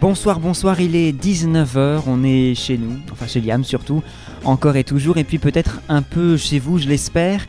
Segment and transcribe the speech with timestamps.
[0.00, 4.02] Bonsoir, bonsoir, il est 19h, on est chez nous, enfin chez Liam surtout,
[4.44, 7.44] encore et toujours, et puis peut-être un peu chez vous, je l'espère.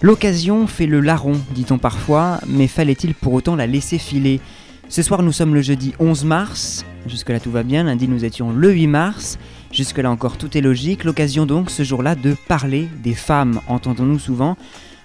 [0.00, 4.40] L'occasion fait le larron, dit-on parfois, mais fallait-il pour autant la laisser filer
[4.88, 8.50] Ce soir nous sommes le jeudi 11 mars, jusque-là tout va bien, lundi nous étions
[8.50, 9.38] le 8 mars,
[9.70, 14.56] jusque-là encore tout est logique, l'occasion donc ce jour-là de parler des femmes, entendons-nous souvent,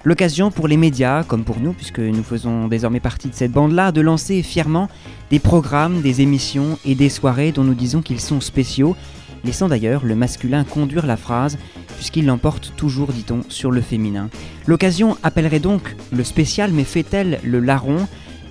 [0.08, 3.92] L'occasion pour les médias, comme pour nous, puisque nous faisons désormais partie de cette bande-là,
[3.92, 4.88] de lancer fièrement
[5.32, 8.96] des programmes, des émissions et des soirées dont nous disons qu'ils sont spéciaux,
[9.44, 11.58] laissant d'ailleurs le masculin conduire la phrase,
[11.98, 14.30] puisqu'il l'emporte toujours, dit-on, sur le féminin.
[14.66, 18.08] L'occasion appellerait donc le spécial, mais fait-elle le larron?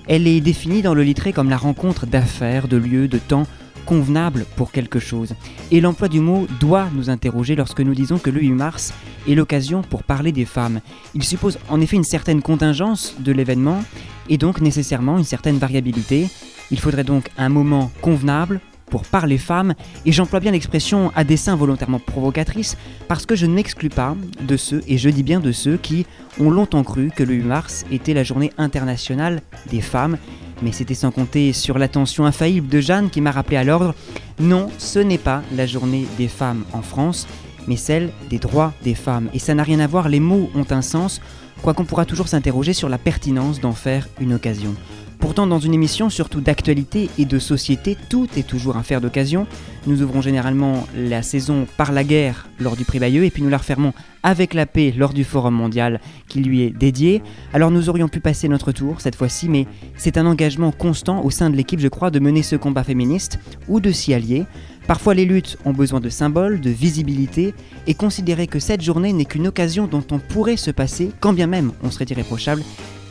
[0.07, 3.47] Elle est définie dans le littré comme la rencontre d'affaires, de lieux, de temps,
[3.87, 5.33] convenable pour quelque chose.
[5.71, 8.93] Et l'emploi du mot doit nous interroger lorsque nous disons que le 8 mars
[9.27, 10.81] est l'occasion pour parler des femmes.
[11.15, 13.81] Il suppose en effet une certaine contingence de l'événement
[14.29, 16.27] et donc nécessairement une certaine variabilité.
[16.69, 19.73] Il faudrait donc un moment convenable pour parler femmes,
[20.05, 22.77] et j'emploie bien l'expression à dessein volontairement provocatrice,
[23.09, 26.05] parce que je ne m'exclus pas de ceux, et je dis bien de ceux, qui
[26.39, 30.17] ont longtemps cru que le 8 mars était la journée internationale des femmes,
[30.61, 33.93] mais c'était sans compter sur l'attention infaillible de Jeanne qui m'a rappelé à l'ordre,
[34.39, 37.27] non, ce n'est pas la journée des femmes en France,
[37.67, 39.29] mais celle des droits des femmes.
[39.33, 41.21] Et ça n'a rien à voir, les mots ont un sens,
[41.61, 44.75] quoiqu'on pourra toujours s'interroger sur la pertinence d'en faire une occasion.
[45.19, 49.47] Pourtant, dans une émission surtout d'actualité et de société, tout est toujours affaire d'occasion.
[49.87, 53.49] Nous ouvrons généralement la saison par la guerre lors du prix Bayeux et puis nous
[53.49, 57.23] la refermons avec la paix lors du Forum mondial qui lui est dédié.
[57.53, 59.65] Alors nous aurions pu passer notre tour cette fois-ci, mais
[59.95, 63.39] c'est un engagement constant au sein de l'équipe, je crois, de mener ce combat féministe
[63.67, 64.45] ou de s'y allier.
[64.85, 67.53] Parfois les luttes ont besoin de symboles, de visibilité,
[67.87, 71.47] et considérer que cette journée n'est qu'une occasion dont on pourrait se passer, quand bien
[71.47, 72.63] même on serait irréprochable,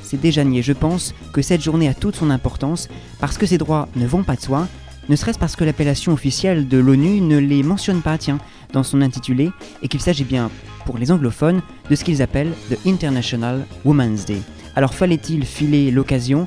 [0.06, 0.62] c'est déjà nier.
[0.62, 2.88] Je pense que cette journée a toute son importance
[3.20, 4.68] parce que ces droits ne vont pas de soi,
[5.08, 8.38] ne serait-ce parce que l'appellation officielle de l'ONU ne les mentionne pas, tiens,
[8.72, 9.50] dans son intitulé,
[9.82, 10.50] et qu'il s'agit bien,
[10.84, 14.40] pour les anglophones, de ce qu'ils appellent The International Women's Day.
[14.74, 16.46] Alors fallait-il filer l'occasion?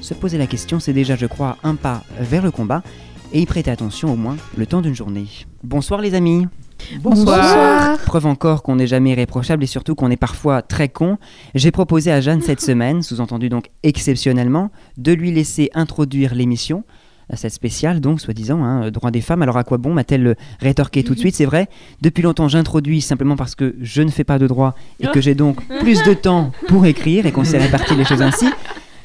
[0.00, 2.82] Se poser la question, c'est déjà, je crois, un pas vers le combat,
[3.32, 5.26] et y prêter attention au moins le temps d'une journée.
[5.62, 6.46] Bonsoir les amis
[7.00, 7.98] Bonsoir.
[7.98, 11.18] Preuve encore qu'on n'est jamais irréprochable et surtout qu'on est parfois très con.
[11.54, 16.84] J'ai proposé à Jeanne cette semaine, sous-entendu donc exceptionnellement, de lui laisser introduire l'émission
[17.36, 19.42] cette spéciale, donc, soi-disant, hein, droit des femmes.
[19.42, 21.68] Alors à quoi bon m'a-t-elle rétorqué tout de suite C'est vrai,
[22.00, 25.34] depuis longtemps j'introduis simplement parce que je ne fais pas de droit et que j'ai
[25.34, 28.46] donc plus de temps pour écrire et qu'on s'est réparti les choses ainsi.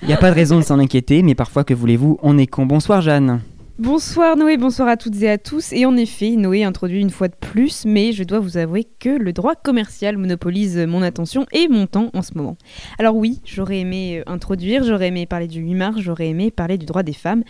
[0.02, 2.47] Il n'y a pas de raison de s'en inquiéter, mais parfois, que voulez-vous, on est
[2.47, 2.66] con.
[2.66, 3.42] Bonsoir Jeanne.
[3.78, 5.74] Bonsoir Noé, bonsoir à toutes et à tous.
[5.74, 9.09] Et en effet, Noé introduit une fois de plus, mais je dois vous avouer que
[9.09, 12.56] le droit commercial monopolise mon attention et mon temps en ce moment.
[13.00, 16.78] Alors oui, j'aurais aimé euh, introduire, j'aurais aimé parler du 8 mars, j'aurais aimé parler
[16.78, 17.44] du droit des femmes.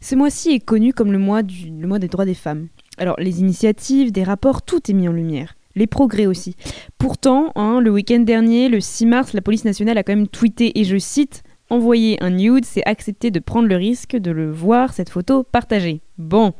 [0.00, 2.68] Ce mois-ci est connu comme le mois, du, mois des droits des femmes.
[2.96, 6.54] Alors les initiatives, des rapports, tout est mis en lumière les progrès aussi.
[6.98, 10.78] Pourtant, hein, le week-end dernier, le 6 mars, la police nationale a quand même tweeté,
[10.78, 14.92] et je cite, Envoyer un nude, c'est accepter de prendre le risque de le voir,
[14.92, 16.00] cette photo partagée.
[16.18, 16.52] Bon.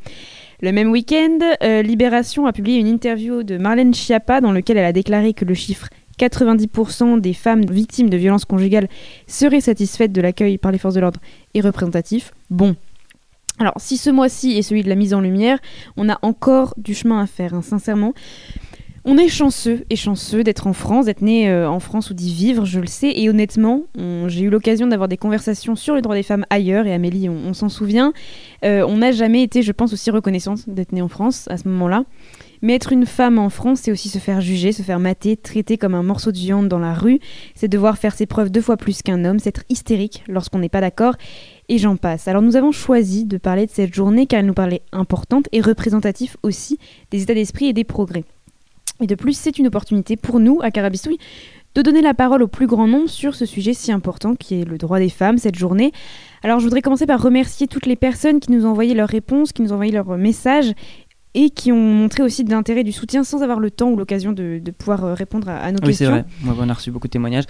[0.63, 4.87] Le même week-end, euh, Libération a publié une interview de Marlène Schiappa dans laquelle elle
[4.87, 5.89] a déclaré que le chiffre
[6.19, 8.89] 90% des femmes victimes de violences conjugales
[9.27, 11.21] seraient satisfaites de l'accueil par les forces de l'ordre
[11.55, 12.33] et représentatif.
[12.51, 12.77] Bon.
[13.59, 15.59] Alors, si ce mois-ci est celui de la mise en lumière,
[15.97, 18.13] on a encore du chemin à faire, hein, sincèrement.
[19.07, 22.33] On est chanceux et chanceux d'être en France, d'être né euh, en France ou d'y
[22.33, 23.13] vivre, je le sais.
[23.15, 23.83] Et honnêtement,
[24.29, 27.53] j'ai eu l'occasion d'avoir des conversations sur les droits des femmes ailleurs, et Amélie, on,
[27.53, 28.15] s'en souvient.
[28.65, 31.69] Euh, on n'a jamais été, je pense, aussi reconnaissante d'être née en France à ce
[31.69, 32.05] moment-là.
[32.63, 35.77] Mais être une femme en France, c'est aussi se faire juger, se faire mater, traiter
[35.77, 37.21] comme un morceau de viande dans la rue.
[37.55, 40.71] C'est devoir faire ses preuves deux fois plus qu'un homme, c'est être hystérique lorsqu'on n'est
[40.71, 41.17] pas d'accord.
[41.69, 42.27] Et j'en passe.
[42.27, 45.61] Alors nous avons choisi de parler de cette journée car elle nous parlait importante et
[45.61, 46.79] représentative aussi
[47.11, 48.25] des états d'esprit et des progrès.
[49.01, 51.19] Et de plus, c'est une opportunité pour nous, à Carabistouille,
[51.75, 54.65] de donner la parole au plus grand nombre sur ce sujet si important qui est
[54.65, 55.91] le droit des femmes cette journée.
[56.45, 59.53] Alors je voudrais commencer par remercier toutes les personnes qui nous ont envoyé leurs réponses,
[59.53, 60.73] qui nous ont envoyé leurs messages.
[61.37, 64.31] et qui ont montré aussi de l'intérêt du soutien sans avoir le temps ou l'occasion
[64.31, 66.25] de, de pouvoir euh, répondre à, à nos Oui, c'est questions.
[66.45, 66.57] vrai.
[66.65, 67.43] On a reçu beaucoup de témoignages,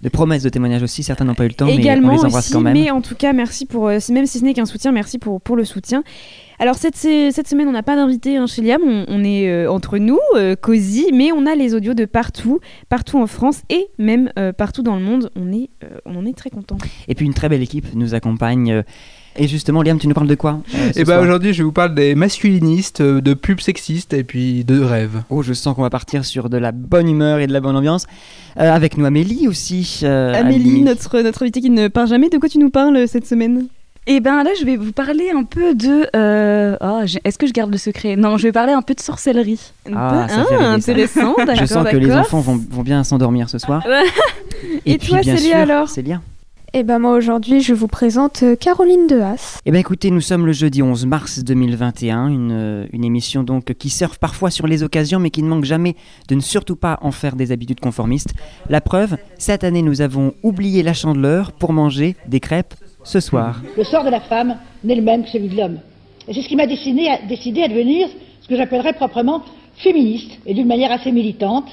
[0.00, 1.02] de promesses de témoignages aussi.
[1.02, 2.74] Certains n'ont pas eu le temps, Également mais on les embrasse aussi, quand même.
[2.74, 5.40] mais en tout cas, merci pour, euh, même si ce n'est qu'un soutien, merci pour,
[5.40, 6.04] pour le soutien.
[6.62, 9.68] Alors cette, cette semaine, on n'a pas d'invité hein, chez Liam, on, on est euh,
[9.68, 13.88] entre nous, euh, cosy, mais on a les audios de partout, partout en France et
[13.98, 15.28] même euh, partout dans le monde.
[15.34, 16.78] On, est, euh, on en est très content.
[17.08, 18.70] Et puis une très belle équipe nous accompagne.
[18.70, 18.82] euh,
[19.34, 21.72] Et justement, Liam, tu nous parles de quoi euh, Et bah soir aujourd'hui, je vous
[21.72, 25.24] parle des masculinistes, euh, de pubs sexistes et puis de rêves.
[25.30, 27.74] Oh, je sens qu'on va partir sur de la bonne humeur et de la bonne
[27.74, 28.06] ambiance.
[28.60, 30.02] Euh, avec nous, Amélie aussi.
[30.04, 33.26] euh, Amélie, notre, notre invitée qui ne part jamais, de quoi tu nous parles cette
[33.26, 33.66] semaine?
[34.08, 36.08] Et ben là, je vais vous parler un peu de.
[36.16, 38.16] euh, oh, Est-ce que je garde le secret?
[38.16, 39.60] Non, je vais parler un peu de sorcellerie.
[39.94, 40.72] Ah, ça fait rêver, ça.
[40.72, 43.86] intéressant, d'accord, Je sens que les enfants vont, vont bien s'endormir ce soir.
[44.86, 46.20] Et puis, toi, bien Célia, sûr, alors Célia.
[46.74, 49.60] Eh ben moi aujourd'hui je vous présente euh, Caroline de Haas.
[49.66, 53.74] Eh bien écoutez, nous sommes le jeudi 11 mars 2021, une, euh, une émission donc
[53.74, 55.96] qui surfe parfois sur les occasions mais qui ne manque jamais
[56.28, 58.32] de ne surtout pas en faire des habitudes conformistes.
[58.70, 62.72] La preuve, cette année nous avons oublié la chandeleur pour manger des crêpes
[63.76, 65.78] Le sort de la femme n'est le même que celui de l'homme.
[66.28, 68.08] Et c'est ce qui m'a décidé à, devenir
[68.40, 69.42] ce que j'appellerais proprement
[69.76, 71.66] féministe, et d'une manière assez militante.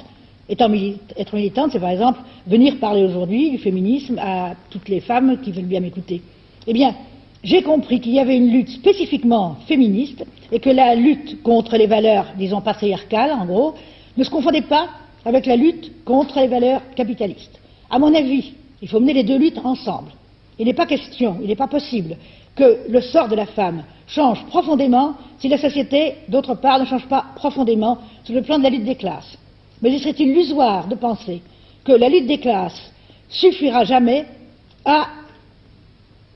[0.48, 0.72] Étant
[1.16, 5.52] être militante, c'est par exemple venir parler aujourd'hui du féminisme à toutes les femmes qui
[5.52, 6.22] veulent bien m'écouter.
[6.66, 6.96] Eh bien,
[7.44, 11.86] j'ai compris qu'il y avait une lutte spécifiquement féministe et que la lutte contre les
[11.86, 13.76] valeurs, disons, patriarcales, en gros,
[14.18, 14.88] ne se confondait pas
[15.24, 17.60] avec la lutte contre les valeurs capitalistes.
[17.92, 20.12] À mon avis, il faut mener les deux luttes ensemble.
[20.60, 22.18] Il n'est pas question, il n'est pas possible
[22.56, 27.06] que le sort de la femme change profondément si la société, d'autre part, ne change
[27.08, 29.38] pas profondément sur le plan de la lutte des classes.
[29.82, 31.42] Mais il serait illusoire de penser
[31.86, 32.92] que la lutte des classes
[33.30, 34.26] suffira jamais
[34.84, 35.08] à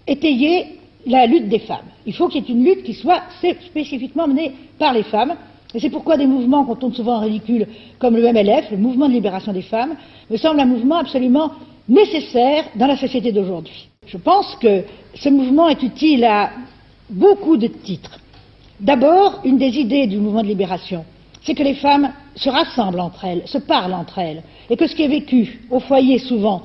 [0.08, 1.90] étayer la lutte des femmes.
[2.06, 5.36] Il faut qu'il y ait une lutte qui soit spé- spécifiquement menée par les femmes.
[5.74, 7.68] Et c'est pourquoi des mouvements qu'on tourne souvent en ridicule,
[8.00, 9.96] comme le MLF, le mouvement de libération des femmes,
[10.30, 11.52] me semble un mouvement absolument
[11.90, 13.90] nécessaire dans la société d'aujourd'hui.
[14.08, 14.84] Je pense que
[15.16, 16.52] ce mouvement est utile à
[17.10, 18.20] beaucoup de titres.
[18.80, 21.06] D'abord, une des idées du mouvement de libération,
[21.44, 24.96] c'est que les femmes se rassemblent entre elles, se parlent entre elles, et que ce
[24.96, 26.64] qui est vécu au foyer souvent,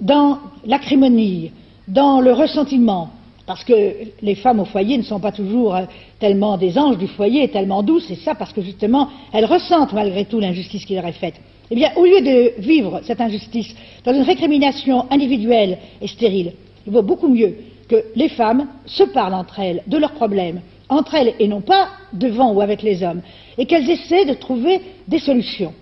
[0.00, 1.52] dans l'acrimonie,
[1.86, 3.10] dans le ressentiment,
[3.46, 3.74] parce que
[4.20, 5.84] les femmes au foyer ne sont pas toujours euh,
[6.18, 10.26] tellement des anges du foyer, tellement douces, et ça parce que justement, elles ressentent malgré
[10.26, 11.40] tout l'injustice qui leur est faite.
[11.70, 13.74] Eh bien, au lieu de vivre cette injustice
[14.04, 16.52] dans une récrimination individuelle et stérile,
[16.86, 17.56] il vaut beaucoup mieux
[17.88, 21.88] que les femmes se parlent entre elles de leurs problèmes, entre elles et non pas
[22.12, 23.20] devant ou avec les hommes,
[23.58, 25.74] et qu'elles essaient de trouver des solutions.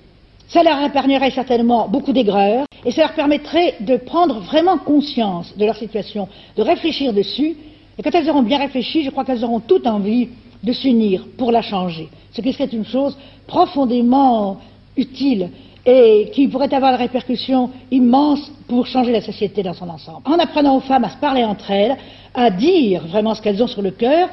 [0.49, 5.65] Ça leur épargnerait certainement beaucoup d'aigreur et ça leur permettrait de prendre vraiment conscience de
[5.65, 7.57] leur situation, de réfléchir dessus.
[7.99, 10.29] Et quand elles auront bien réfléchi, je crois qu'elles auront toute envie
[10.63, 12.09] de s'unir pour la changer.
[12.33, 13.17] Ce qui serait une chose
[13.47, 14.59] profondément
[14.97, 15.51] utile
[15.87, 20.23] et qui pourrait avoir des répercussions immenses pour changer la société dans son ensemble.
[20.25, 21.97] En apprenant aux femmes à se parler entre elles,
[22.35, 24.29] à dire vraiment ce qu'elles ont sur le cœur,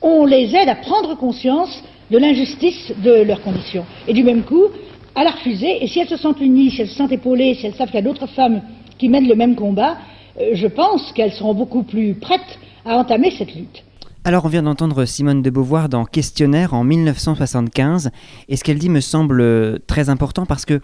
[0.00, 3.84] on les aide à prendre conscience de l'injustice de leurs conditions.
[4.08, 4.64] Et du même coup,
[5.14, 5.82] à la refuser.
[5.82, 7.96] Et si elles se sentent unies, si elles se sentent épaulées, si elles savent qu'il
[7.96, 8.62] y a d'autres femmes
[8.98, 9.96] qui mènent le même combat,
[10.40, 13.82] euh, je pense qu'elles seront beaucoup plus prêtes à entamer cette lutte.
[14.26, 18.10] Alors on vient d'entendre Simone de Beauvoir dans Questionnaire en 1975
[18.48, 20.80] et ce qu'elle dit me semble euh, très important parce que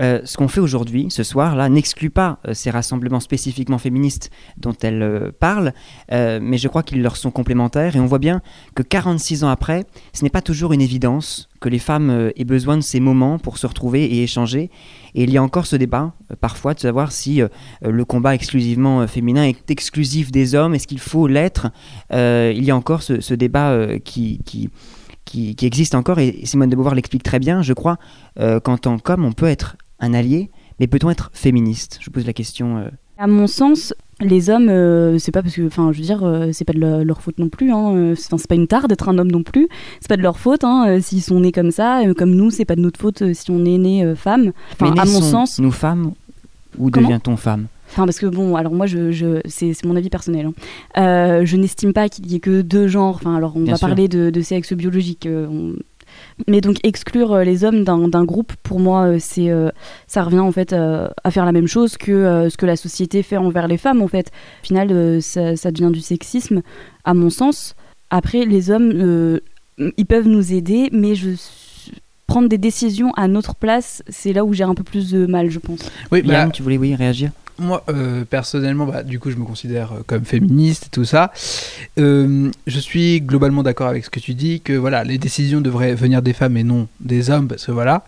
[0.00, 4.74] euh, ce qu'on fait aujourd'hui, ce soir-là, n'exclut pas euh, ces rassemblements spécifiquement féministes dont
[4.82, 5.72] elle euh, parle,
[6.10, 7.96] mais je crois qu'ils leur sont complémentaires.
[7.96, 8.40] Et on voit bien
[8.74, 12.76] que 46 ans après, ce n'est pas toujours une évidence que les femmes aient besoin
[12.76, 14.70] de ces moments pour se retrouver et échanger.
[15.14, 17.40] Et il y a encore ce débat, parfois, de savoir si
[17.82, 21.68] le combat exclusivement féminin est exclusif des hommes, est-ce qu'il faut l'être?
[22.12, 24.40] Il y a encore ce, débat qui...
[25.34, 27.98] existe encore, et Simone de Beauvoir l'explique très bien, je crois,
[28.36, 30.50] qu'en tant qu'homme, on peut être un allié,
[30.80, 31.98] mais peut-on être féministe?
[32.00, 32.78] Je pose la question.
[32.78, 32.88] euh.
[33.20, 36.50] À mon sens, les hommes, euh, c'est pas parce que, enfin, je veux dire, euh,
[36.52, 37.72] c'est pas de leur, leur faute non plus.
[37.72, 39.68] Hein, euh, c'est enfin, c'est pas une tare d'être un homme non plus.
[40.00, 42.02] C'est pas de leur faute hein, s'ils sont nés comme ça.
[42.16, 44.52] comme nous, c'est pas de notre faute si on est né femme.
[44.72, 46.12] Enfin, Mais à mon sens, nous femmes,
[46.78, 47.66] ou devient-on femme?
[47.90, 50.46] Enfin, parce que bon, alors moi, je, je, c'est c'est mon avis personnel.
[50.46, 50.52] hein.
[51.02, 53.16] Euh, je n'estime pas qu'il y ait que deux genres.
[53.16, 53.88] Enfin, alors on Bien va sûr.
[53.88, 55.26] parler de, de sexe biologique.
[55.26, 55.74] euh, on-
[56.46, 59.70] Mais donc exclure euh, les hommes d'un groupe, pour moi, euh, c'est euh,
[60.06, 62.76] ça revient en fait euh, à faire la même chose que euh, ce que la
[62.76, 64.02] société fait envers les femmes.
[64.02, 64.30] En fait,
[64.62, 66.62] au final, euh, ça, ça devient du sexisme,
[67.04, 67.74] à mon sens.
[68.10, 69.40] Après, les hommes, euh,
[69.96, 71.30] ils peuvent nous aider, mais je
[72.26, 75.50] prendre des décisions à notre place, c'est là où j'ai un peu plus de mal,
[75.50, 75.80] je pense.
[76.12, 77.30] Oui, bah, Yann, tu voulais oui, réagir?
[77.60, 81.32] Moi, euh, personnellement, bah, du coup, je me considère euh, comme féministe et tout ça.
[81.98, 85.94] Euh, je suis globalement d'accord avec ce que tu dis, que voilà, les décisions devraient
[85.94, 88.04] venir des femmes et non des hommes, parce que voilà.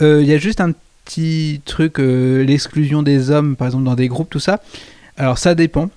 [0.00, 0.72] Il y a juste un
[1.04, 4.60] petit truc, l'exclusion des hommes, par exemple, dans des groupes, tout ça.
[5.16, 5.90] Alors, ça dépend.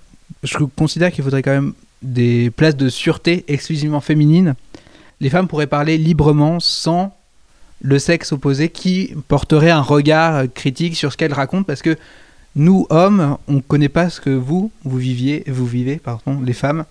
[0.44, 1.74] Je considère qu'il faudrait quand même
[2.04, 4.54] des places de sûreté exclusivement féminines.
[5.20, 7.16] Les femmes pourraient parler librement sans
[7.82, 11.98] le sexe opposé qui porterait un regard critique sur ce qu'elles racontent parce que
[12.56, 16.54] nous hommes on ne connaît pas ce que vous vous viviez vous vivez pardon les
[16.54, 16.86] femmes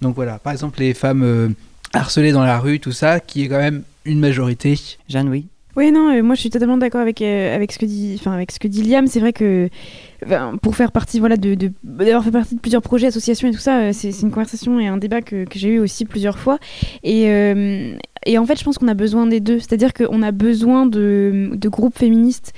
[0.00, 1.48] donc voilà par exemple les femmes euh,
[1.92, 4.78] harcelées dans la rue tout ça qui est quand même une majorité
[5.08, 7.86] Jeanne oui Oui, non, euh, moi je suis totalement d'accord avec, euh, avec, ce que
[7.86, 9.06] dit, enfin, avec ce que dit Liam.
[9.06, 9.68] C'est vrai que
[10.60, 13.58] pour faire partie voilà, de, de- d'avoir fait partie de plusieurs projets, associations et tout
[13.58, 16.58] ça, euh, c'est, une conversation et un débat que, que j'ai eu aussi plusieurs fois.
[17.02, 19.60] Et, euh, et en fait, je pense qu'on a besoin des deux.
[19.60, 22.52] C'est-à-dire qu'on a besoin de, de groupes féministes.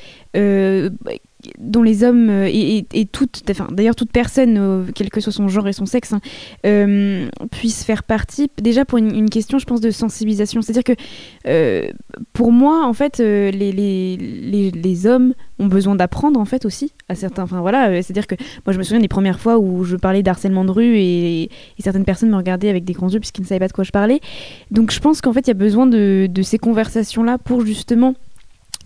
[1.58, 5.32] Dont les hommes euh, et, et- toutes, enfin d'ailleurs toute personne, euh, quel que soit
[5.32, 6.20] son genre et son sexe, hein,
[6.66, 8.50] euh, puisse faire partie.
[8.60, 10.62] Déjà pour une, question, je pense, de sensibilisation.
[10.62, 11.92] C'est-à-dire que
[12.32, 17.14] pour moi, en fait, les, les, les, hommes ont besoin d'apprendre, en fait, aussi, à
[17.14, 17.42] certains.
[17.42, 18.34] Enfin, voilà, c'est-à-dire que
[18.66, 21.50] moi, je me souviens des premières fois où je parlais d'harcèlement de rue et, et
[21.82, 23.92] certaines personnes me regardaient avec des grands yeux puisqu'ils ne savaient pas de quoi je
[23.92, 24.20] parlais.
[24.70, 28.14] Donc, je pense qu'en fait, il y a besoin de, de ces conversations-là pour justement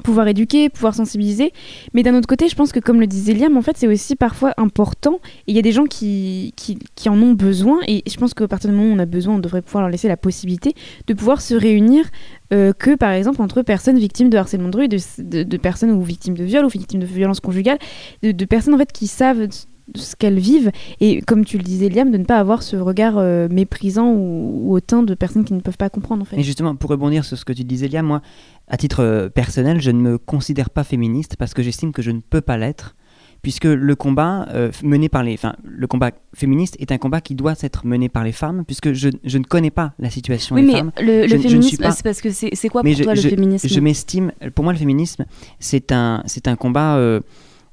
[0.02, 1.52] pouvoir éduquer, pouvoir sensibiliser.
[1.94, 4.16] Mais d'un autre côté, je pense que comme le disait Liam, en fait, c'est aussi
[4.16, 5.20] parfois important.
[5.46, 7.78] Et il y a des gens qui, qui, en ont besoin.
[7.86, 9.90] Et je pense qu'à partir du moment où on a besoin, on devrait pouvoir leur
[9.90, 10.74] laisser la possibilité
[11.06, 12.04] de pouvoir se réunir
[12.52, 16.34] euh, que, par exemple, entre personnes victimes de harcèlement de rue, de, personnes ou victimes
[16.34, 17.78] de viol ou victimes de violences conjugales,
[18.22, 19.48] de, personnes en fait qui savent
[19.94, 23.14] ce qu'elles vivent et comme tu le disais Liam de ne pas avoir ce regard
[23.16, 26.26] euh, méprisant ou, ou hautain de personnes qui ne peuvent pas comprendre.
[26.32, 28.22] Et justement, pour rebondir sur ce que tu disais, Liam, moi,
[28.68, 32.10] à titre euh, personnel, je ne me considère pas féministe parce que j'estime que je
[32.10, 32.96] ne peux pas l'être,
[33.40, 37.34] puisque le combat euh, mené par les, enfin, le combat féministe est un combat qui
[37.34, 40.62] doit être mené par les femmes, puisque je, je ne connais pas la situation Oui,
[40.62, 40.92] des mais femmes.
[41.00, 43.14] le, le Je- suis féminisme, pas- c'est parce que c'est quoi mais pour je, toi
[43.14, 43.68] le féminisme?
[43.68, 45.24] Je m'estime, pour moi, le féminisme,
[45.60, 47.20] c'est un, c'est un combat, euh,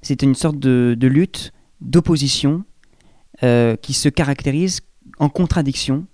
[0.02, 2.64] c'est une sorte de, de lutte, d'opposition,
[3.44, 4.80] euh, qui se caractérise
[5.20, 6.06] en contradiction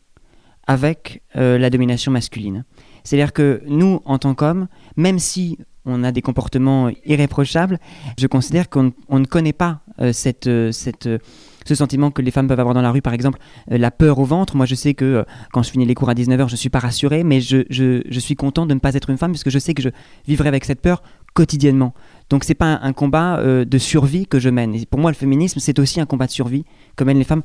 [0.67, 2.63] avec la domination masculine.
[3.03, 4.67] C'est-à-dire que nous, en tant qu'hommes,
[4.97, 7.79] même si on a des comportements irréprochables,
[8.17, 11.17] je considère qu'on on ne connaît pas euh, cette, euh, cette, euh,
[11.65, 14.25] ce sentiment que les femmes peuvent avoir dans la rue, par exemple, la peur au
[14.25, 14.55] ventre.
[14.55, 16.79] Moi, je sais que quand je finis les cours à 19h, je ne suis pas
[16.79, 19.59] rassuré, mais je, je, je suis content de ne pas être une femme, puisque je
[19.59, 19.89] sais que je
[20.27, 21.03] vivrai avec cette peur
[21.33, 21.93] quotidiennement.
[22.29, 24.73] Donc, c'est pas un, un combat de survie que je mène.
[24.75, 26.65] Et pour moi, le féminisme, c'est aussi un combat de survie
[26.95, 27.43] que mènent les femmes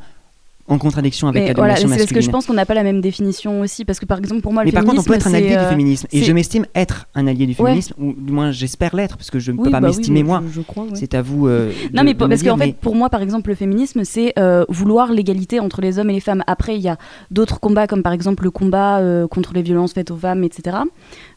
[0.69, 2.75] en contradiction avec Mais la voilà, domination c'est parce que je pense qu'on n'a pas
[2.75, 3.85] la même définition aussi.
[3.85, 5.51] Parce que par exemple, pour moi, le Mais par contre, on peut être un allié
[5.51, 6.09] du euh, féminisme.
[6.13, 7.71] Et je m'estime être un allié du Ouais.
[7.71, 9.97] féminisme, ou du moins j'espère l'être, parce que je ne peux Oui, pas bah oui,
[9.97, 10.43] m'estimer je- moi.
[10.53, 10.91] je crois, ouais.
[10.95, 11.47] C'est à vous.
[11.47, 14.65] euh, Non, de- mais parce qu'en fait, pour moi, par exemple, le féminisme, c'est euh,
[14.69, 16.43] vouloir l'égalité entre les hommes et les femmes.
[16.47, 16.97] Après, il y a
[17.31, 20.79] d'autres combats, comme par exemple le combat euh, contre les violences faites aux femmes, etc.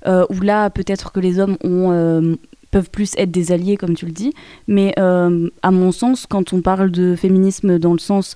[0.08, 2.36] où là, peut-être que les hommes ont,
[2.72, 4.32] peuvent plus être des alliés, comme tu le dis.
[4.68, 8.36] Mais euh, à mon sens, quand on parle de féminisme dans le sens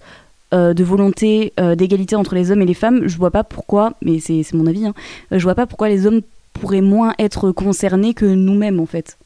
[0.54, 3.94] euh, de volonté euh, d'égalité entre les hommes et les femmes, je vois pas pourquoi,
[4.04, 4.94] mais c'est mon avis, hein,
[5.32, 6.22] euh, je vois pas pourquoi les hommes
[6.54, 9.18] pourraient moins être concernés que nous-mêmes, en fait,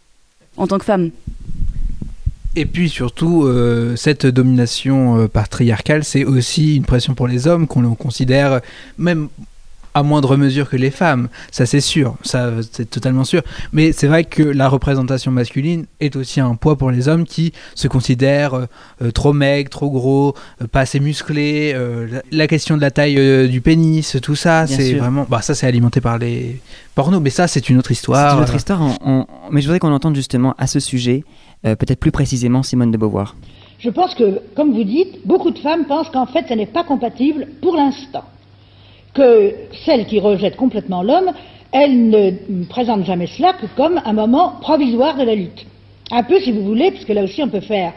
[0.56, 1.10] en tant que femmes.
[2.56, 3.48] Et puis surtout,
[3.96, 8.62] cette domination patriarcale, c'est aussi une pression pour les hommes qu'on considère
[8.98, 9.28] même
[9.98, 11.28] à moindre mesure que les femmes.
[11.52, 13.42] Ça, c'est sûr, ça, c'est totalement sûr.
[13.74, 17.54] Mais c'est vrai que la représentation masculine est aussi un poids pour les hommes qui
[17.76, 18.66] se considèrent euh,
[19.02, 21.72] euh, trop maigres, trop gros, euh, pas assez musclés.
[21.76, 25.26] euh, la, la question de la taille euh, du pénis, tout ça, c'est vraiment.
[25.30, 26.62] Bah, ça, c'est alimenté par les
[26.96, 28.32] pornos, mais ça, c'est une autre histoire.
[28.32, 28.82] C'est une autre histoire,
[29.52, 31.24] mais je voudrais qu'on entende justement à ce sujet,
[31.66, 33.36] euh, peut-être plus précisément Simone de Beauvoir.
[33.80, 36.84] Je pense que, comme vous dites, beaucoup de femmes pensent qu'en fait, ce n'est pas
[36.84, 38.24] compatible pour l'instant.
[39.18, 39.52] Que
[39.84, 41.32] celles qui rejettent complètement l'homme,
[41.72, 45.66] elles ne présentent jamais cela que comme un moment provisoire de la lutte.
[46.12, 47.94] Un peu, si vous voulez, puisque là aussi on peut faire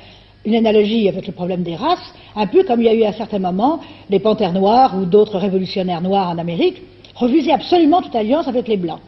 [0.47, 3.13] une analogie avec le problème des races, un peu comme il y a eu à
[3.13, 6.81] certains moments les panthères noires ou d'autres révolutionnaires noirs en Amérique,
[7.15, 9.01] refusaient absolument toute alliance avec les blancs.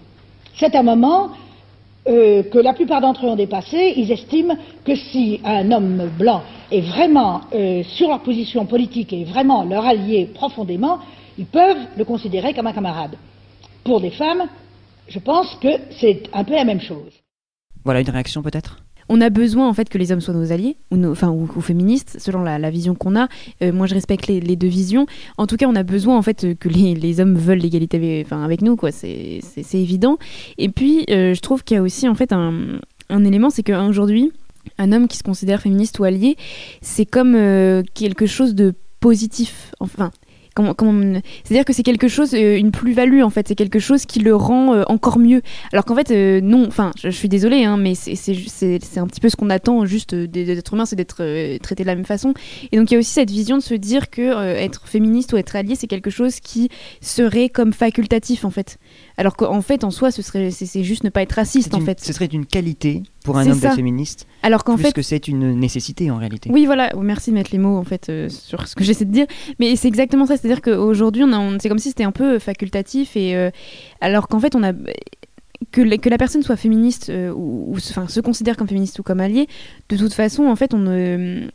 [0.56, 1.30] C'est un moment
[2.08, 3.94] euh, que la plupart d'entre eux ont dépassé.
[3.96, 4.54] Ils estiment
[4.84, 9.86] que si un homme blanc est vraiment euh, sur leur position politique et vraiment leur
[9.86, 10.98] allié profondément,
[11.42, 13.14] ils peuvent le considérer comme un camarade.
[13.84, 14.44] Pour des femmes,
[15.08, 17.12] je pense que c'est un peu la même chose.
[17.84, 18.72] Voilà une réaction peut-être?
[19.08, 21.48] On a besoin en fait que les hommes soient nos alliés, ou, nos- enfin, ou,
[21.56, 23.26] ou féministes, selon la, la vision qu'on a.
[23.60, 25.06] Euh, moi, je respecte les, les deux visions.
[25.36, 27.96] En tout cas, on a besoin en fait euh, que les, les hommes veulent l'égalité
[27.96, 28.92] avec, enfin, avec nous, quoi.
[28.92, 30.16] C'est c'est- c'est évident.
[30.58, 32.78] Et puis, euh, je trouve qu'il y a aussi en fait un,
[33.10, 34.30] un élément, c'est qu'aujourd'hui,
[34.78, 36.36] un homme qui se considère féministe ou allié,
[36.80, 39.74] c'est comme euh, quelque chose de positif.
[39.80, 40.12] Enfin,
[40.54, 44.06] comment, comment- c'est-à-dire que c'est quelque chose, euh, une plus-value en fait, c'est quelque chose
[44.06, 45.42] qui le rend euh, encore mieux.
[45.72, 48.10] Alors qu'en fait, euh, non, enfin, je, je suis désolée, hein, mais c'est,
[48.96, 52.04] un petit peu ce qu'on attend juste êtres humains, c'est d'être traité de la même
[52.04, 52.34] façon.
[52.70, 55.36] Et donc il y a aussi cette vision de se dire que être féministe ou
[55.36, 56.68] être allié, c'est quelque chose qui
[57.00, 58.78] serait comme facultatif en fait.
[59.16, 62.00] Alors qu'en fait, en soi, ce serait, c'est, juste ne pas être raciste en fait.
[62.00, 65.52] Ce serait une qualité pour un homme d'être féministe, Alors qu'en fait, que c'est une
[65.58, 66.50] nécessité en réalité.
[66.52, 66.90] oui, voilà.
[66.94, 69.26] Oh, Merci de mettre les mots en fait euh, sur ce que j'essaie de dire.
[69.58, 70.36] Mais c'est exactement ça.
[70.36, 73.50] C'est-à-dire qu'aujourd'hui, on a, on- c'est comme si c'était un peu facultatif et euh,
[74.00, 74.72] alors qu'en fait, on a
[75.70, 79.02] que la, que la personne soit féministe euh, ou, enfin, se considère comme féministe ou
[79.02, 79.46] comme alliée.
[79.88, 81.46] De toute façon, en fait, on ne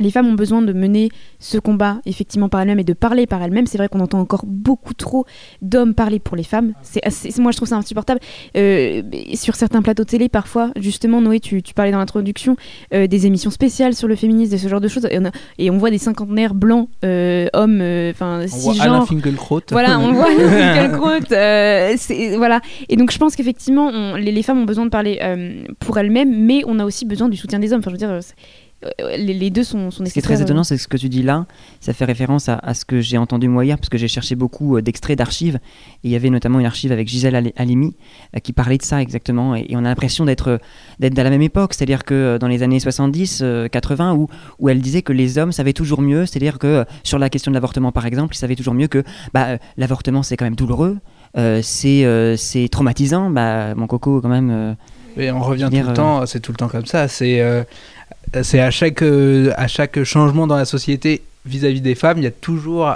[0.00, 1.08] les femmes ont besoin de mener
[1.38, 3.66] ce combat effectivement par elles-mêmes et de parler par elles-mêmes.
[3.66, 5.24] C'est vrai qu'on entend encore beaucoup trop
[5.62, 6.72] d'hommes parler pour les femmes.
[6.82, 8.20] C'est assez- moi je trouve ça insupportable.
[8.56, 12.56] Euh, et sur certains plateaux télé parfois, justement Noé, tu, tu parlais dans l'introduction
[12.92, 15.06] euh, des émissions spéciales sur le féminisme, de ce genre de choses.
[15.10, 19.06] Et on, a- et on voit des cinquantenaires blancs, euh, hommes, enfin On voit cisgenres.
[19.70, 22.60] Voilà, on voit Alain Finkielkraut, voilà.
[22.88, 25.20] Et donc je pense qu'effectivement, les, les femmes ont besoin de parler
[25.78, 27.80] pour elles-mêmes, mais on a aussi besoin du soutien des hommes.
[27.80, 28.18] Enfin, je veux dire,
[28.98, 30.64] les, les deux sont, sont Ce qui est très étonnant, euh.
[30.64, 31.46] c'est ce que tu dis là,
[31.80, 34.34] ça fait référence à, à ce que j'ai entendu moi hier, parce que j'ai cherché
[34.34, 35.56] beaucoup euh, d'extraits d'archives.
[36.02, 37.94] Et il y avait notamment une archive avec Gisèle Ali- Halimi
[38.36, 39.54] euh, qui parlait de ça exactement.
[39.56, 40.58] Et, et on a l'impression d'être euh,
[41.00, 44.28] d'être à la même époque, c'est-à-dire que euh, dans les années 70, euh, 80, où,
[44.58, 47.50] où elle disait que les hommes savaient toujours mieux, c'est-à-dire que euh, sur la question
[47.50, 50.56] de l'avortement par exemple, ils savaient toujours mieux que bah, euh, l'avortement c'est quand même
[50.56, 50.98] douloureux,
[51.36, 53.30] euh, c'est euh, c'est traumatisant.
[53.30, 54.50] Bah, mon coco, quand même.
[54.50, 54.74] euh,
[55.16, 57.08] Mais on revient tout le temps, c'est tout le temps comme ça.
[57.08, 57.62] C'est euh,
[58.42, 62.28] c'est à chaque euh, à chaque changement dans la société vis-à-vis des femmes, il y
[62.28, 62.94] a toujours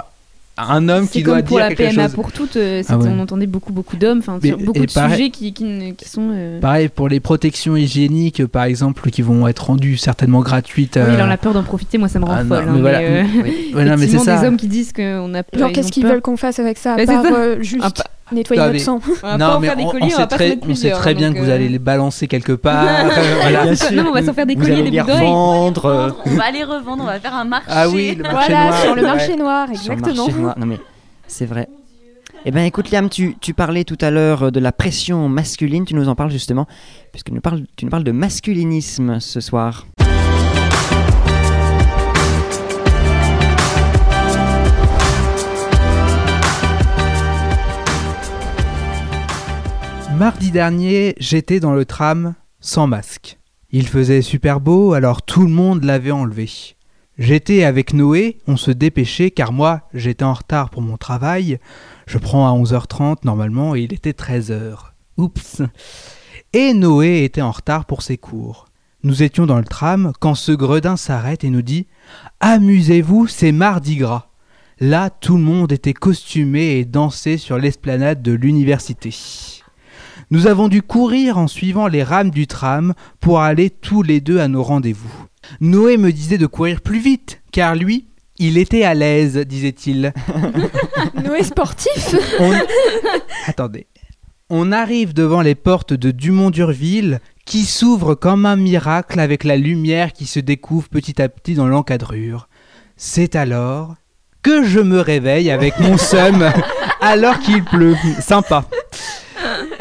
[0.61, 2.15] un homme qui C'est doit comme pour dire la quelque PMA chose.
[2.15, 3.07] pour toutes, euh, Ah ouais.
[3.09, 6.31] on entendait beaucoup, beaucoup d'hommes, enfin, Mais- sur beaucoup de pareil- sujets qui, qui, sont.
[6.33, 10.97] euh, Pareil pour les protections hygiéniques, par exemple, qui vont être rendues certainement gratuites.
[10.97, 12.65] Oui, euh, il en a peur d'en profiter, moi ça me rend ah non, folle.
[12.65, 12.99] mais hein, voilà.
[12.99, 13.71] mais, euh, Oui.
[13.73, 14.41] Ouais, non, mais c'est effectivement, ça.
[14.41, 15.59] des hommes qui disent qu'on a peur.
[15.61, 17.33] Genre, qu'est-ce qu'ils veulent qu'on fasse avec ça à Bah, c'est part ça.
[17.35, 20.13] euh, juste Ah, pas- nettoyer notre sang On va pas en faire des on, colliers,
[20.13, 22.51] on va pas très, on sait très bien que vous euh, allez les balancer quelque
[22.53, 22.85] part.
[23.41, 23.63] voilà.
[23.63, 23.91] Bien sûr.
[23.91, 26.15] Non, on va s'en faire des colliers, des revendre.
[26.25, 27.65] On va les revendre, on va faire un marché.
[27.69, 28.81] Ah oui, le marché Voilà, noir.
[28.81, 29.07] sur le Ouais.
[29.07, 30.25] marché noir, Sur le exactement.
[30.25, 30.55] marché noir.
[30.59, 30.77] Non mais
[31.27, 31.67] c'est vrai.
[32.45, 35.93] Eh ben écoute Liam, tu, tu parlais tout à l'heure de la pression masculine, tu
[35.93, 36.67] nous en parles justement,
[37.11, 39.85] puisque nous parles, tu nous parles de masculinisme ce soir.
[50.19, 53.39] Mardi dernier, j'étais dans le tram sans masque.
[53.71, 56.75] Il faisait super beau, alors tout le monde l'avait enlevé.
[57.17, 61.57] J'étais avec Noé, on se dépêchait car moi, j'étais en retard pour mon travail.
[62.05, 64.75] Je prends à 11h30 normalement et il était 13h.
[65.15, 65.61] Oups.
[66.51, 68.65] Et Noé était en retard pour ses cours.
[69.03, 71.87] Nous étions dans le tram quand ce gredin s'arrête et nous dit
[72.41, 74.27] Amusez-vous, c'est mardi gras.
[74.81, 79.13] Là, tout le monde était costumé et dansait sur l'esplanade de l'université.
[80.31, 84.39] Nous avons dû courir en suivant les rames du tram pour aller tous les deux
[84.39, 85.11] à nos rendez-vous.
[85.59, 88.05] Noé me disait de courir plus vite, car lui,
[88.37, 90.13] il était à l'aise, disait-il.
[91.23, 92.53] Noé sportif On-
[93.47, 93.87] Attendez.
[94.51, 100.13] On arrive devant les portes de Dumont-Durville, qui s'ouvrent comme un miracle avec la lumière
[100.13, 102.47] qui se découvre petit à petit dans l'encadrure.
[102.97, 103.95] C'est alors
[104.43, 106.51] que je me réveille avec mon seum
[107.01, 107.95] alors qu'il pleut.
[108.19, 108.65] Sympa.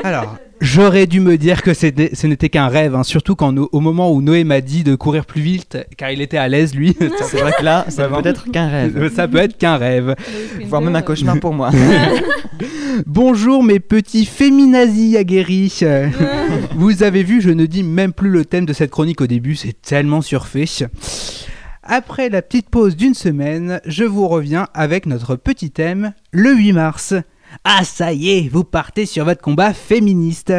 [0.05, 3.81] Alors, j'aurais dû me dire que c'était- ce n'était qu'un rêve, hein, surtout quand au
[3.81, 6.97] moment où Noé m'a dit de courir plus vite, car il était à l'aise lui.
[7.31, 10.15] C'est vrai que là, ça peut être qu'un rêve, Ça peut être qu'un rêve.
[10.67, 11.71] voire même un cauchemar pour moi.
[13.07, 15.81] Bonjour mes petits féminazis aguerris.
[16.77, 19.55] Vous avez vu, je ne dis même plus le thème de cette chronique au début,
[19.57, 20.65] c'est tellement surfait.
[21.83, 26.73] Après la petite pause d'une semaine, je vous reviens avec notre petit thème, le 8
[26.73, 27.15] mars.
[27.65, 30.53] Ah ça y est, vous partez sur votre combat féministe.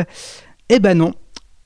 [0.69, 1.13] Eh ben non,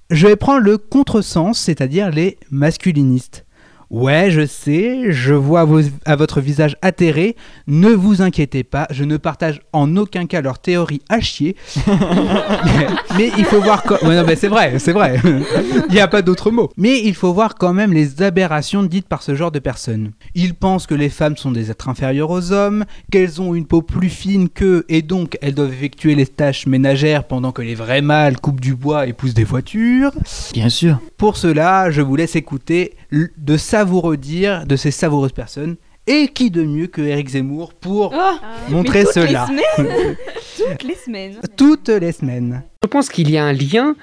[0.10, 3.46] je vais prendre le contresens, c'est-à-dire les masculinistes.
[3.94, 7.36] Ouais, je sais, je vois à, vos- à votre visage atterré.
[7.68, 11.56] Ne vous inquiétez pas, je ne partage en aucun cas leur théorie à chier.
[11.86, 14.02] mais, mais il faut voir quand...
[14.02, 15.22] ouais, non, mais c'est vrai, c'est vrai.
[15.90, 16.72] il n'y a pas d'autre mot.
[16.76, 20.14] Mais il faut voir quand même les aberrations dites par ce genre de personnes.
[20.34, 23.84] Ils pensent que les femmes sont des êtres inférieurs aux hommes, qu'elles ont une peau
[23.84, 28.02] plus fine qu'eux et donc elles doivent effectuer les tâches ménagères pendant que les vrais
[28.02, 30.10] mâles coupent du bois et poussent des voitures.
[30.52, 31.00] Bien sûr.
[31.18, 32.96] Pour cela, je vous laisse écouter
[33.38, 35.76] de savoureux dires de ces savoureuses personnes.
[36.06, 38.36] Et qui de mieux que Eric Zemmour pour Oh,
[38.70, 39.86] montrer mais toutes cela Les
[40.58, 41.36] toutes les semaines.
[41.56, 42.64] toutes les semaines.
[42.84, 43.96] Je pense qu'il y a un lien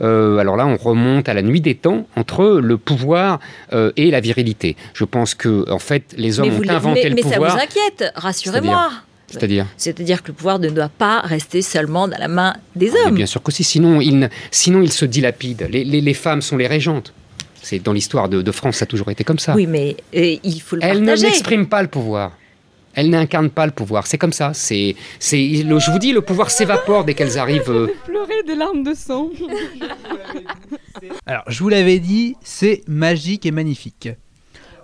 [0.00, 3.40] euh, alors là, on remonte à la nuit des temps entre le pouvoir
[3.72, 4.76] euh, et la virilité.
[4.94, 7.50] Je pense que, en fait, les hommes mais ont inventé mais, le mais pouvoir.
[7.50, 8.90] ça vous inquiète, rassurez-moi.
[9.26, 12.92] C'est-à-dire C'est-à-dire que le pouvoir ne doit pas rester seulement dans la main des Ah,
[12.94, 13.14] Mais hommes.
[13.16, 15.66] Bien sûr que si, sinon il, sinon il se dilapide.
[15.68, 17.12] Les, les- les femmes sont les régentes.
[17.62, 19.54] C'est dans l'histoire de, de France, ça a toujours été comme ça.
[19.54, 21.26] Oui, mais euh, il faut le Elle ne partager.
[21.26, 22.32] n'exprime pas le pouvoir.
[22.94, 24.06] Elle n'incarne pas le pouvoir.
[24.06, 24.52] C'est comme ça.
[24.54, 27.70] C'est, c'est, le- je vous dis, le pouvoir s'évapore dès qu'elles arrivent.
[27.70, 29.30] euh, Pleurer des larmes de sang.
[31.26, 34.08] Alors, je vous l'avais dit, c'est magique et magnifique.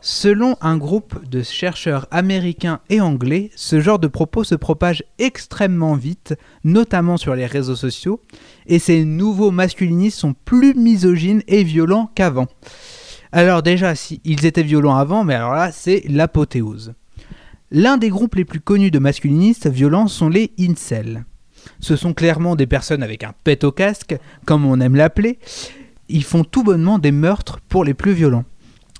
[0.06, 5.94] Selon un groupe de chercheurs américains et anglais, ce genre de propos se propage extrêmement
[5.94, 8.20] vite, notamment sur les réseaux sociaux,
[8.66, 12.48] et ces nouveaux masculinistes sont plus misogynes et violents qu'avant.
[13.32, 16.92] Alors déjà, ils étaient violents avant, mais alors là, c'est l'apothéose.
[17.70, 21.24] L'un des groupes les plus connus de masculinistes violents sont les incels.
[21.80, 25.38] Ce sont clairement des personnes avec un pet au casque, comme on aime l'appeler.
[26.10, 28.44] Ils font tout bonnement des meurtres pour les plus violents.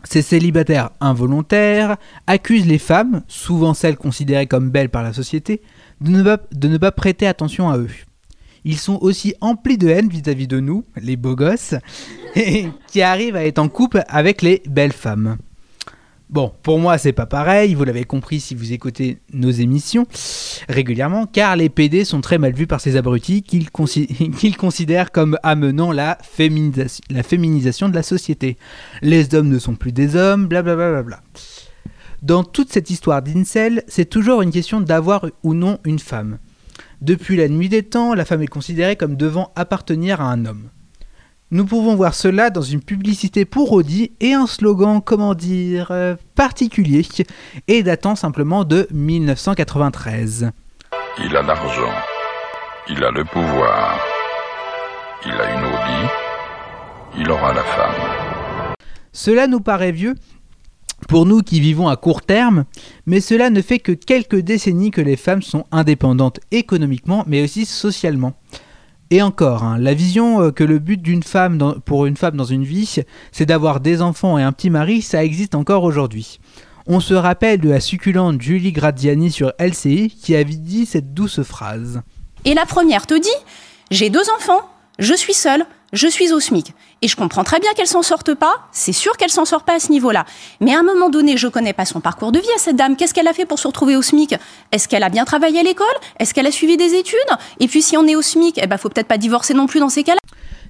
[0.04, 5.62] Ces célibataires involontaires accusent les femmes, souvent celles considérées comme belles par la société,
[6.00, 7.88] de ne pas, prêter attention à eux.
[8.64, 11.74] Ils sont aussi emplis de haine vis-à-vis de nous, les beaux gosses,
[12.88, 15.36] qui arrivent à être en couple avec les belles femmes.
[16.34, 20.04] Bon, pour moi, c'est pas pareil, vous l'avez compris si vous écoutez nos émissions
[20.68, 25.12] régulièrement, car les PD sont très mal vus par ces abrutis qu'ils consi- qu'ils considèrent
[25.12, 28.58] comme amenant la féminisation de la société.
[29.00, 30.90] Les hommes ne sont plus des hommes, blablabla.
[30.90, 31.20] Bla bla bla.
[32.20, 36.38] Dans toute cette histoire d'Incel, c'est toujours une question d'avoir ou non une femme.
[37.00, 40.70] Depuis la nuit des temps, la femme est considérée comme devant appartenir à un homme.
[41.50, 46.16] Nous pouvons voir cela dans une publicité pour Audi et un slogan, comment dire, euh,
[46.34, 47.06] particulier
[47.68, 50.50] et datant simplement de 1993.
[51.18, 51.92] Il a l'argent.
[52.88, 54.00] Il a le pouvoir.
[55.26, 56.10] Il a une Audi.
[57.18, 58.74] Il aura la femme.
[59.12, 60.14] Cela nous paraît vieux
[61.08, 62.64] pour nous qui vivons à court terme,
[63.06, 67.66] mais cela ne fait que quelques décennies que les femmes sont indépendantes économiquement, mais aussi
[67.66, 68.32] socialement.
[69.10, 72.44] Et encore, hein, la vision euh, que le but d'une femme pour une femme dans
[72.44, 76.40] une vie, c'est d'avoir des enfants et un petit mari, ça existe encore aujourd'hui.
[76.86, 81.42] On se rappelle de la succulente Julie Gradiani sur LCI qui avait dit cette douce
[81.42, 82.02] phrase.
[82.44, 83.28] Et la première te dit
[83.90, 86.74] J'ai deux enfants, je suis seule, je suis au SMIC.
[87.02, 89.76] Et je comprends très bien qu'elle s'en sorte pas, c'est sûr qu'elle s'en sort pas
[89.76, 90.26] à ce niveau-là.
[90.60, 92.96] Mais à un moment donné, je connais pas son parcours de vie à cette dame.
[92.96, 94.34] Qu'est-ce qu'elle a fait pour se retrouver au SMIC?
[94.72, 95.86] Est-ce qu'elle a bien travaillé à l'école?
[96.18, 97.18] Est-ce qu'elle a suivi des études?
[97.60, 99.80] Et puis si on est au SMIC, eh ben faut peut-être pas divorcer non plus
[99.80, 100.20] dans ces cas-là.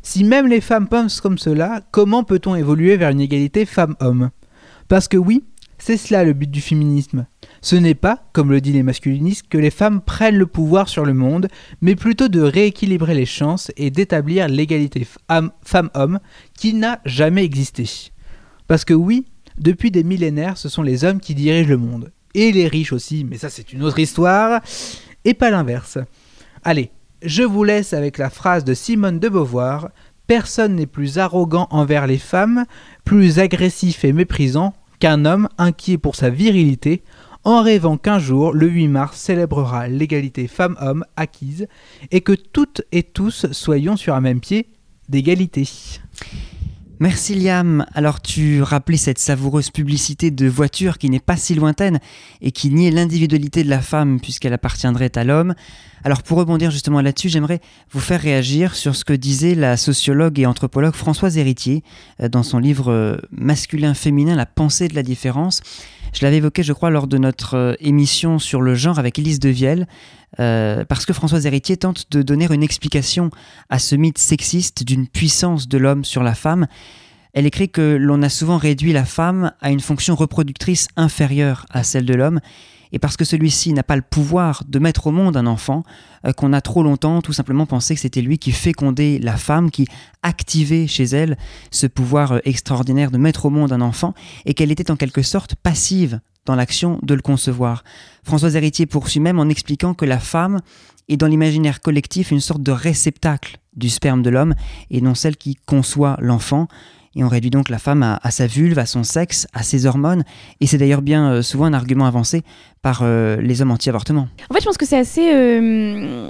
[0.03, 4.31] Si même les femmes pensent comme cela, comment peut-on évoluer vers une égalité femmes-hommes?
[4.89, 5.45] Parce que oui,
[5.85, 7.27] c'est cela le but du féminisme.
[7.61, 11.05] Ce n'est pas, comme le disent les masculinistes, que les femmes prennent le pouvoir sur
[11.05, 11.49] le monde,
[11.83, 15.07] mais plutôt de rééquilibrer les chances et d'établir l'égalité
[15.63, 16.21] femmes-hommes
[16.57, 17.85] qui n'a jamais existé.
[18.67, 19.27] Parce que oui,
[19.59, 22.13] depuis des millénaires, ce sont les hommes qui dirigent le monde.
[22.33, 24.63] Et les riches aussi, mais ça c'est une autre histoire,
[25.27, 25.99] et pas l'inverse.
[26.63, 29.91] Allez, je vous laisse avec la phrase de Simone de Beauvoir
[30.27, 32.65] Personne n'est plus arrogant envers les femmes,
[33.05, 34.73] plus agressif et méprisant
[35.05, 37.03] qu'un homme inquiet pour sa virilité,
[37.45, 41.69] en rêvant qu'un jour, le 8 mars, célébrera l'égalité femmes-hommes acquise
[42.11, 44.67] et que toutes et tous soyons sur un même pied
[45.11, 45.69] d'égalité.
[47.05, 47.85] Merci Liam.
[47.93, 52.01] Alors tu rappelais cette savoureuse publicité de voiture qui n'est pas si lointaine
[52.41, 55.55] et qui niait l'individualité de la femme puisqu'elle appartiendrait à l'homme.
[56.03, 60.39] Alors pour rebondir justement là-dessus, j'aimerais vous faire réagir sur ce que disait la sociologue
[60.39, 61.83] et anthropologue Françoise Héritier
[62.23, 65.61] euh, dans son livre euh, Masculin-féminin, la pensée de la différence.
[66.15, 69.41] Je l'avais évoqué, je crois, lors de notre euh, émission sur le genre avec Élise
[69.41, 69.89] Devielle,
[70.39, 73.31] euh, parce que Françoise Héritier tente de donner une explication
[73.69, 76.69] à ce mythe sexiste d'une puissance de l'homme sur la femme.
[77.33, 81.83] Elle écrit que l'on a souvent réduit la femme à une fonction reproductrice inférieure à
[81.83, 82.41] celle de l'homme,
[82.95, 85.83] et parce que celui-ci n'a pas le pouvoir de mettre au monde un enfant,
[86.25, 89.73] euh, qu'on a trop longtemps tout simplement pensé que c'était lui qui fécondait la femme,
[89.73, 89.89] qui
[90.23, 91.37] activait chez elle
[91.73, 94.15] ce pouvoir euh, extraordinaire de mettre au monde un enfant,
[94.47, 97.83] et qu'elle était en quelque sorte passive dans l'action de le concevoir.
[98.23, 100.61] Françoise Héritier poursuit même en expliquant que la femme
[101.09, 104.55] est dans l'imaginaire collectif une sorte de réceptacle du sperme de l'homme
[104.91, 106.69] et non celle qui conçoit l'enfant.
[107.17, 110.25] Et on réduit donc la femme à, sa vulve, à son sexe, à ses hormones.
[110.61, 112.43] Et c'est d'ailleurs bien euh, souvent un argument avancé
[112.83, 114.29] par euh, les hommes anti-avortement.
[114.51, 116.29] En fait, je pense que c'est assez euh,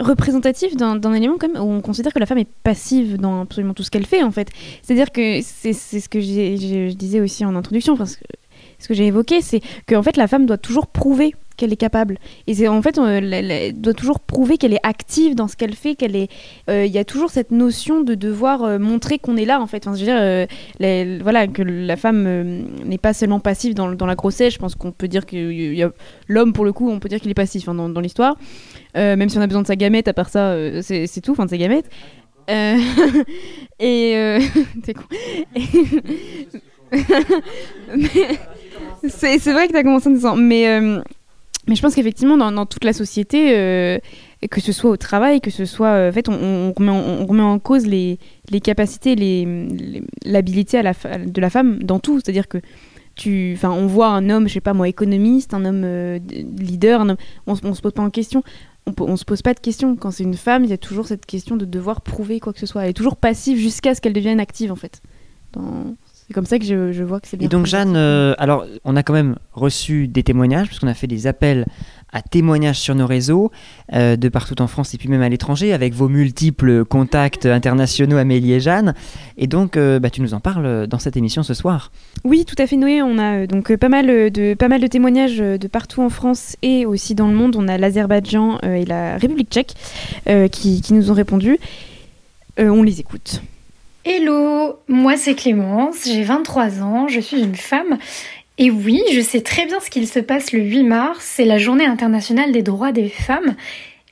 [0.00, 3.74] représentatif d'un élément quand même où on considère que la femme est passive dans absolument
[3.74, 4.48] tout ce qu'elle fait en fait.
[4.82, 8.24] C'est-à-dire que c'est ce que je disais aussi en introduction, parce que
[8.78, 12.16] ce que j'ai évoqué, c'est qu'en fait la femme doit toujours prouver qu'elle est capable.
[12.46, 15.74] Et c'est en fait, elle, elle doit toujours prouver qu'elle est active dans ce qu'elle
[15.74, 16.30] fait, qu'elle est.
[16.70, 19.66] euh, Il y a toujours cette notion de devoir euh, montrer qu'on est là, en
[19.66, 19.86] fait.
[19.86, 20.46] Enfin, je veux dire, euh,
[20.80, 24.54] la- voilà, que la femme n'est pas seulement passive dans, dans la grossesse.
[24.54, 25.92] Je pense qu'on peut dire que y- a-
[26.28, 28.36] l'homme, pour le coup, on peut dire qu'il est passif hein, dans, dans l'histoire.
[28.94, 31.44] Même si on a besoin de sa gamète, à part ça, c'est c'est tout, enfin
[31.44, 31.84] de sa gamète.
[32.50, 32.76] Euh,
[33.78, 34.38] et
[34.82, 35.02] t'es con.
[39.08, 40.66] C'est c'est vrai que tu as commencé en disant, mais,
[41.68, 43.98] mais je pense qu'effectivement, dans, toute la société, euh,
[44.50, 45.88] que ce soit au travail, que ce soit.
[45.90, 48.18] euh, en fait, on, remet, en, cause les,
[48.50, 52.20] les capacités, les- les- l'habilité la fa- de la femme dans tout.
[52.20, 52.58] C'est-à-dire que.
[53.20, 56.20] Tu, on voit un homme, je sais pas moi, économiste, un homme euh,
[56.56, 57.04] leader,
[57.48, 58.44] on, on se pose pas en question.
[58.86, 59.96] On, se pose pas de questions.
[59.96, 62.60] Quand c'est une femme, il y a toujours cette question de devoir prouver quoi que
[62.60, 62.84] ce soit.
[62.84, 65.02] Elle est toujours passive jusqu'à ce qu'elle devienne active, en fait.
[66.28, 67.46] C'est comme ça que je, je vois que c'est bien.
[67.46, 67.66] Et donc.
[67.66, 71.66] Jeanne, euh, alors on a quand même reçu des témoignages, puisqu'on a fait des appels
[72.12, 73.50] à témoignages sur nos réseaux,
[73.92, 78.16] euh, de partout en France et puis même à l'étranger, avec vos multiples contacts internationaux
[78.16, 78.94] Amélie et Jeanne.
[79.36, 81.92] Et donc euh, bah, tu nous en parles dans cette émission ce soir.
[82.24, 83.02] Oui, tout à fait, Noé.
[83.02, 86.56] On a euh, donc pas mal de pas mal de témoignages de partout en France
[86.62, 87.56] et aussi dans le monde.
[87.56, 89.74] On a l'Azerbaïdjan euh, et la République tchèque
[90.28, 91.58] euh, qui, qui nous ont répondu.
[92.58, 93.42] Euh, on les écoute.
[94.10, 97.98] Hello, moi c'est Clémence, j'ai 23 ans, je suis une femme.
[98.56, 101.58] Et oui, je sais très bien ce qu'il se passe le 8 mars, c'est la
[101.58, 103.54] journée internationale des droits des femmes,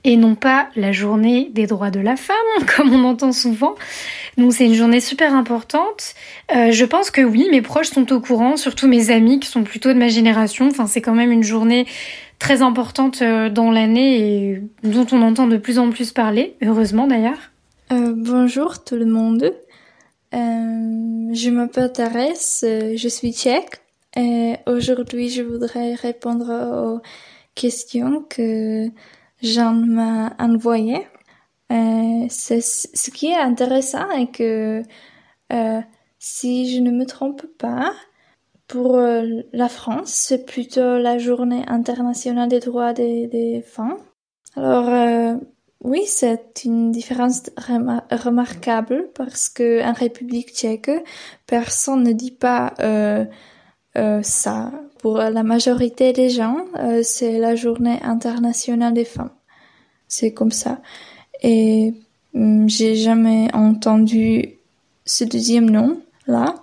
[0.05, 2.37] et non pas la journée des droits de la femme,
[2.77, 3.75] comme on entend souvent.
[4.37, 6.15] Donc c'est une journée super importante.
[6.55, 9.65] Euh, je pense que oui, mes proches sont au courant, surtout mes amis qui sont
[9.65, 10.69] plutôt de ma génération.
[10.69, 11.87] Enfin, c'est quand même une journée
[12.39, 17.07] très importante euh, dans l'année et dont on entend de plus en plus parler, heureusement
[17.07, 17.39] d'ailleurs.
[17.93, 19.55] Euh, bonjour tout le monde.
[20.37, 23.81] Euh, je m'appelle Thérèse, euh, je suis tchèque.
[24.17, 27.01] Et aujourd'hui, je voudrais répondre aux
[27.55, 28.89] questions que
[29.43, 31.07] Jean m'a envoyées.
[31.73, 34.83] Euh, c'est- ce qui est intéressant est que,
[35.53, 35.81] euh,
[36.19, 37.93] si je ne me trompe pas,
[38.69, 43.99] pour euh, la France, c'est plutôt la journée internationale des droits des, femmes.
[44.57, 45.37] Alors, euh,
[45.87, 50.91] oui, c'est une différence remar- remarquable parce que en République tchèque,
[51.47, 53.25] personne ne dit pas euh,
[53.97, 54.73] euh, ça.
[54.99, 59.31] Pour la majorité des gens, euh, c'est la journée internationale des femmes.
[60.09, 60.81] C'est comme ça.
[61.43, 61.95] Et
[62.35, 64.59] hum, j'ai jamais entendu
[65.05, 66.57] ce deuxième nom là.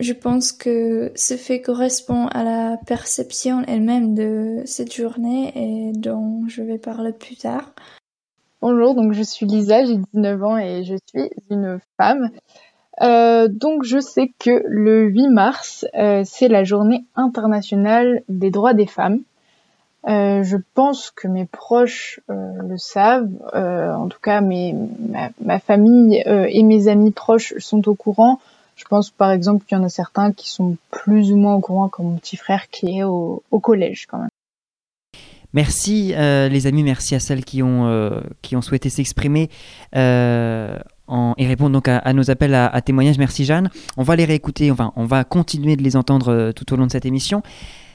[0.00, 6.44] Je pense que ce fait correspond à la perception elle-même de cette journée et dont
[6.48, 7.72] je vais parler plus tard.
[8.62, 12.30] Bonjour, donc je suis Lisa, j'ai 19 ans et je suis une femme.
[13.02, 18.74] Euh, donc je sais que le 8 mars, euh, c'est la journée internationale des droits
[18.74, 19.20] des femmes.
[20.08, 24.74] Euh, je pense que mes proches le savent, en tout cas mes,
[25.40, 28.40] ma, famille et mes amis proches sont au courant.
[28.80, 31.60] Je pense par exemple qu'il y en a certains qui sont plus ou moins au
[31.60, 34.28] courant, comme mon petit frère qui est au, collège quand même.
[35.52, 38.20] Merci euh, les amis, merci à celles qui ont, euh,
[38.62, 39.50] souhaité s'exprimer
[39.96, 40.78] euh,
[41.36, 43.18] et répondre donc à, nos appels à, témoignages.
[43.18, 43.68] Merci Jeanne.
[43.98, 47.04] On va les réécouter, on va continuer de les entendre tout au long de cette
[47.04, 47.42] émission.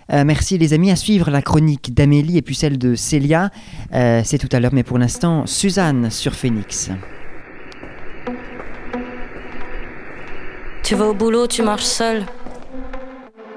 [0.10, 3.50] Merci les amis, à suivre la chronique d'Amélie et puis celle de Célia.
[3.92, 6.92] C'est tout à l'heure, mais pour l'instant, Suzanne sur Phoenix.
[10.86, 12.28] Tu vas au boulot, tu marches seul.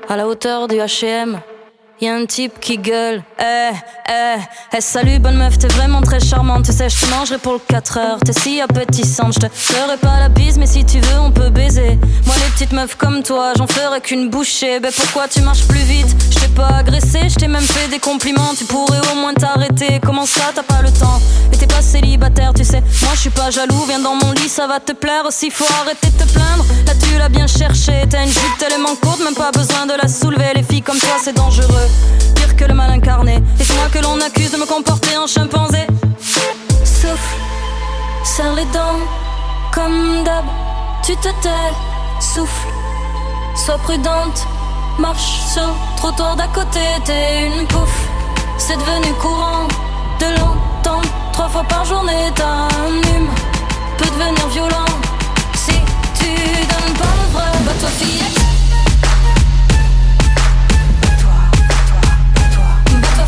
[0.09, 1.39] À la hauteur du HM,
[2.01, 3.23] y a un type qui gueule.
[3.39, 3.71] Eh,
[4.09, 4.37] eh,
[4.75, 6.65] eh, salut, bonne meuf, t'es vraiment très charmante.
[6.65, 8.19] Tu sais, je te mangerai pour le 4 heures.
[8.21, 11.51] T'es si appétissante, je te ferai pas la bise, mais si tu veux, on peut
[11.51, 11.99] baiser.
[12.25, 14.81] Moi, les petites meufs comme toi, j'en ferai qu'une bouchée.
[14.81, 16.17] Ben pourquoi tu marches plus vite?
[16.59, 18.53] Pas agressé, je t'ai même fait des compliments.
[18.59, 20.01] Tu pourrais au moins t'arrêter.
[20.05, 21.21] Comment ça, t'as pas le temps?
[21.53, 22.83] Et t'es pas célibataire, tu sais.
[23.03, 25.25] Moi, je suis pas jaloux, viens dans mon lit, ça va te plaire.
[25.25, 26.65] Aussi, faut arrêter de te plaindre.
[26.87, 27.93] Là, tu l'as bien cherché.
[28.11, 30.53] T'as une jupe tellement courte, même pas besoin de la soulever.
[30.57, 31.89] Les filles comme toi, c'est dangereux.
[32.35, 33.37] Pire que le mal incarné.
[33.61, 35.87] Et c'est moi que l'on accuse de me comporter en chimpanzé.
[36.85, 37.37] Souffle,
[38.25, 38.99] serre les dents,
[39.73, 40.45] comme d'hab.
[41.05, 41.73] Tu te tais,
[42.21, 42.69] souffle,
[43.55, 44.47] sois prudente.
[44.99, 48.09] Marche sur trottoir d'à côté, t'es une pouffe.
[48.59, 49.69] C'est devenu courant
[50.19, 52.33] de l'entendre trois fois par journée.
[52.35, 53.31] T'as un hume,
[53.97, 54.87] peut devenir violent.
[55.55, 55.71] Si
[56.19, 58.41] tu donnes pas le vrai, bah toi fillette.
[62.93, 63.25] Bah.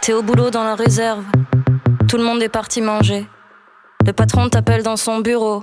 [0.00, 1.24] T'es au boulot dans la réserve.
[2.08, 3.28] Tout le monde est parti manger.
[4.04, 5.62] Le patron t'appelle dans son bureau.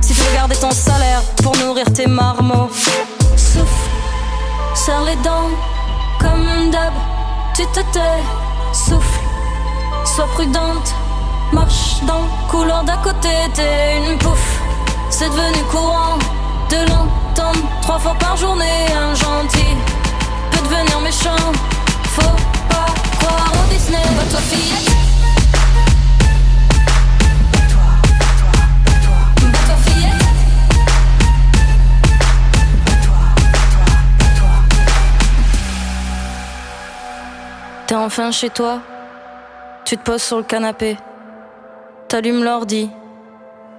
[0.00, 2.70] Si tu garder ton salaire pour nourrir tes marmots.
[3.36, 3.90] Souffle,
[4.74, 5.50] serre les dents,
[6.20, 6.92] comme d'hab,
[7.54, 8.22] tu te tais.
[8.72, 9.20] Souffle,
[10.04, 10.94] sois prudente,
[11.52, 13.28] marche dans le couloir d'à côté.
[13.54, 14.60] T'es une pouffe,
[15.10, 16.18] c'est devenu courant
[16.70, 18.86] de l'entendre trois fois par journée.
[18.94, 19.76] Un gentil
[20.50, 21.52] peut devenir méchant,
[22.16, 22.36] faut
[22.68, 22.86] pas
[23.18, 24.91] croire au Disney.
[38.02, 38.80] Enfin chez toi,
[39.84, 40.96] tu te poses sur le canapé,
[42.08, 42.90] t'allumes l'ordi,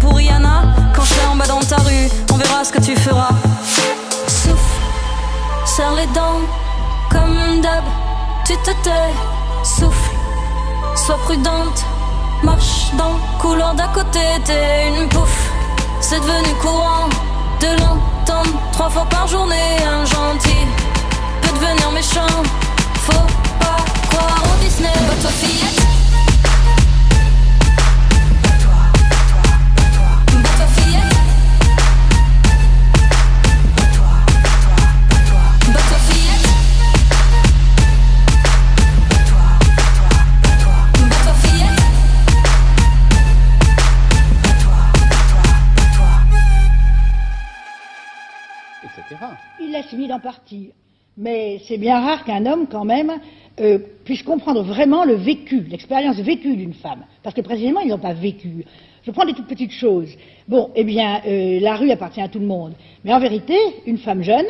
[0.00, 0.62] pour Rihanna
[0.94, 2.08] quand je serai en bas dans ta rue.
[2.32, 3.30] On verra ce que tu feras.
[4.26, 4.56] Souffle,
[5.64, 6.40] serre les dents,
[7.10, 7.84] comme d'hab,
[8.44, 9.12] tu te tais.
[9.62, 10.10] Souffle,
[10.94, 11.84] sois prudente,
[12.42, 14.20] marche dans le couloir d'à côté.
[14.44, 15.50] T'es une pouffe,
[16.00, 17.08] c'est devenu courant
[17.60, 19.76] de l'entendre trois fois par journée.
[19.86, 20.66] Un gentil
[21.42, 22.42] peut devenir méchant,
[23.06, 23.26] faut
[23.60, 23.76] pas
[24.08, 24.92] croire au Disney.
[25.08, 25.85] Va-toi, fillette.
[49.76, 50.70] L'assimile en partie.
[51.16, 53.12] Mais c'est bien rare qu'un homme, quand même,
[53.60, 57.04] euh, puisse comprendre vraiment le vécu, l'expérience vécue d'une femme.
[57.22, 58.64] Parce que précisément, ils n'ont pas vécu.
[59.02, 60.10] Je prends des toutes petites choses.
[60.46, 62.74] Bon, eh bien, euh, la rue appartient à tout le monde.
[63.04, 64.46] Mais en vérité, une femme jeune,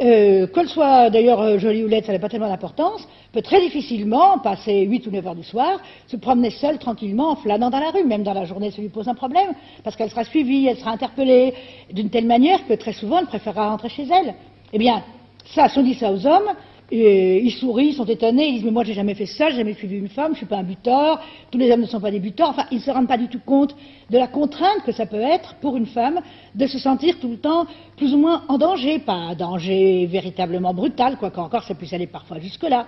[0.00, 3.60] euh, qu'elle soit d'ailleurs euh, jolie ou laide, ça n'a pas tellement d'importance, peut très
[3.60, 7.80] difficilement passer 8 ou 9 heures du soir, se promener seule tranquillement en flânant dans
[7.80, 8.04] la rue.
[8.04, 10.92] Même dans la journée, ça lui pose un problème, parce qu'elle sera suivie, elle sera
[10.92, 11.54] interpellée
[11.92, 14.34] d'une telle manière que très souvent, elle préférera rentrer chez elle.
[14.72, 15.02] Eh bien,
[15.46, 16.52] ça, si on dit ça aux hommes,
[16.90, 19.56] et ils sourient, ils sont étonnés, ils disent mais moi j'ai jamais fait ça, j'ai
[19.56, 21.20] jamais suivi une femme, je suis pas un buteur,
[21.50, 23.40] tous les hommes ne sont pas des buteurs, enfin ils se rendent pas du tout
[23.44, 23.76] compte
[24.08, 26.20] de la contrainte que ça peut être pour une femme
[26.54, 30.72] de se sentir tout le temps plus ou moins en danger, pas un danger véritablement
[30.72, 32.86] brutal, quoi qu'encore ça puisse aller parfois jusque-là.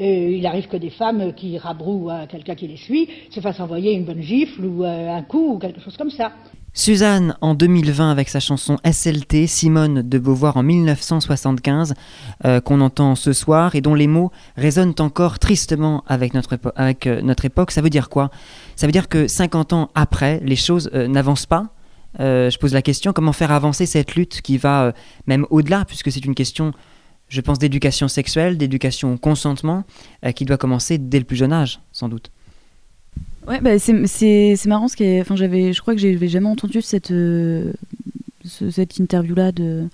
[0.00, 3.58] Euh, il arrive que des femmes qui rabrouent à quelqu'un qui les suit se fassent
[3.58, 6.32] envoyer une bonne gifle ou euh, un coup ou quelque chose comme ça.
[6.78, 11.94] Suzanne en 2020 avec sa chanson SLT, Simone de Beauvoir en 1975,
[12.44, 17.34] euh, qu'on entend ce soir et dont les mots résonnent encore tristement avec notre, euh,
[17.42, 17.72] époque.
[17.72, 18.30] Ça veut dire quoi?
[18.76, 21.70] Ça veut dire que 50 ans après, les choses euh, n'avancent pas?
[22.20, 24.92] Je pose la question, comment faire avancer cette lutte qui va
[25.26, 26.72] même au-delà, puisque c'est une question,
[27.28, 29.84] je pense, d'éducation sexuelle, d'éducation au consentement,
[30.34, 32.30] qui doit commencer dès le plus jeune âge, sans doute?
[33.48, 34.06] Ouais, bah, c'est-
[34.68, 37.72] marrant, ce qui enfin, j'avais, je crois que j'avais jamais entendu cette, euh,
[38.44, 39.84] ce- cette interview-là de-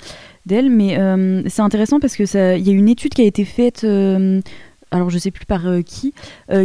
[0.46, 3.26] d'elle, mais euh, c'est intéressant parce que ça- il y a une étude qui a
[3.26, 4.40] été faite, euh,
[4.90, 6.12] alors je sais plus par qui,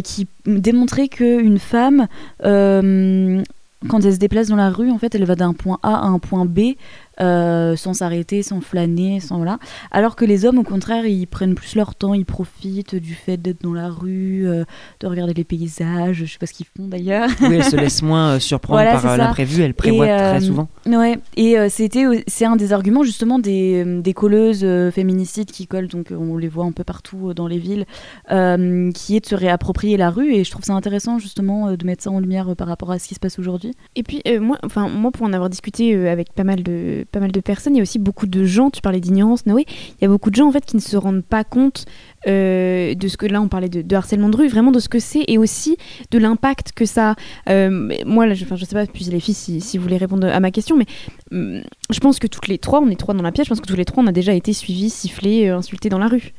[0.03, 2.07] qui démontrait qu'une femme,
[2.41, 6.05] quand elle se déplace dans la rue, en fait, elle va d'un point A à
[6.07, 6.75] un point B.
[7.21, 9.59] euh, sans s'arrêter, sans flâner, sans voilà.
[9.91, 13.37] Alors que les hommes, au contraire, ils prennent plus leur temps, ils profitent du fait
[13.37, 14.63] d'être dans la rue, euh,
[14.99, 17.29] de regarder les paysages, je sais pas ce qu'ils font d'ailleurs.
[17.41, 20.41] Oui, elle se laisse moins euh, surprendre Voilà, par l'imprévu, elle prévoit Et, euh, très
[20.41, 20.67] souvent.
[20.85, 25.67] Ouais, et euh, c'était c'est un des arguments justement des, des colleuses euh, féminicides qui
[25.67, 27.85] collent, donc on les voit un peu partout euh, dans les villes,
[28.31, 30.33] euh, qui est de se réapproprier la rue.
[30.33, 32.91] Et je trouve ça intéressant justement euh, de mettre ça en lumière euh, par rapport
[32.91, 33.73] à ce qui se passe aujourd'hui.
[33.95, 37.05] Et puis euh, moi, enfin moi pour en avoir discuté euh, avec pas mal de
[37.09, 39.65] pas mal de personnes, il y a aussi beaucoup de gens, tu parlais d'ignorance, Noé,
[39.67, 41.85] il y a beaucoup de gens en fait qui ne se rendent pas compte
[42.27, 44.99] euh, de ce que là on parlait de, harcèlement de rue, vraiment de ce que
[44.99, 45.77] c'est et aussi
[46.11, 47.15] de l'impact que ça.
[47.49, 49.97] euh, moi, là, je, enfin, je sais pas, puis les filles, si, si vous voulez
[49.97, 50.85] répondre à ma question, mais
[51.31, 53.61] hum, je pense que toutes les trois, on est trois dans la pièce, je pense
[53.61, 56.33] que tous les trois, on a déjà été suivis, sifflés, euh, insultés dans la rue.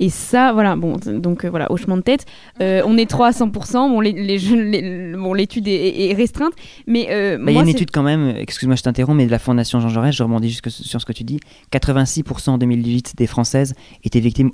[0.00, 2.26] Et ça, voilà, bon, donc euh, voilà, hochement de tête.
[2.60, 6.10] Euh, on est trois à 100%, bon, les, les jeunes- les- bon, l'étude est, est-
[6.10, 6.52] est restreinte,
[6.88, 9.30] mais euh, Bah, Il y a une étude quand même, excuse-moi je t'interromps, mais de
[9.30, 11.38] la Fondation Jean Jaurès, je rebondis jusque sur ce que tu dis,
[11.72, 14.50] 86% en 2018 des Françaises étaient victimes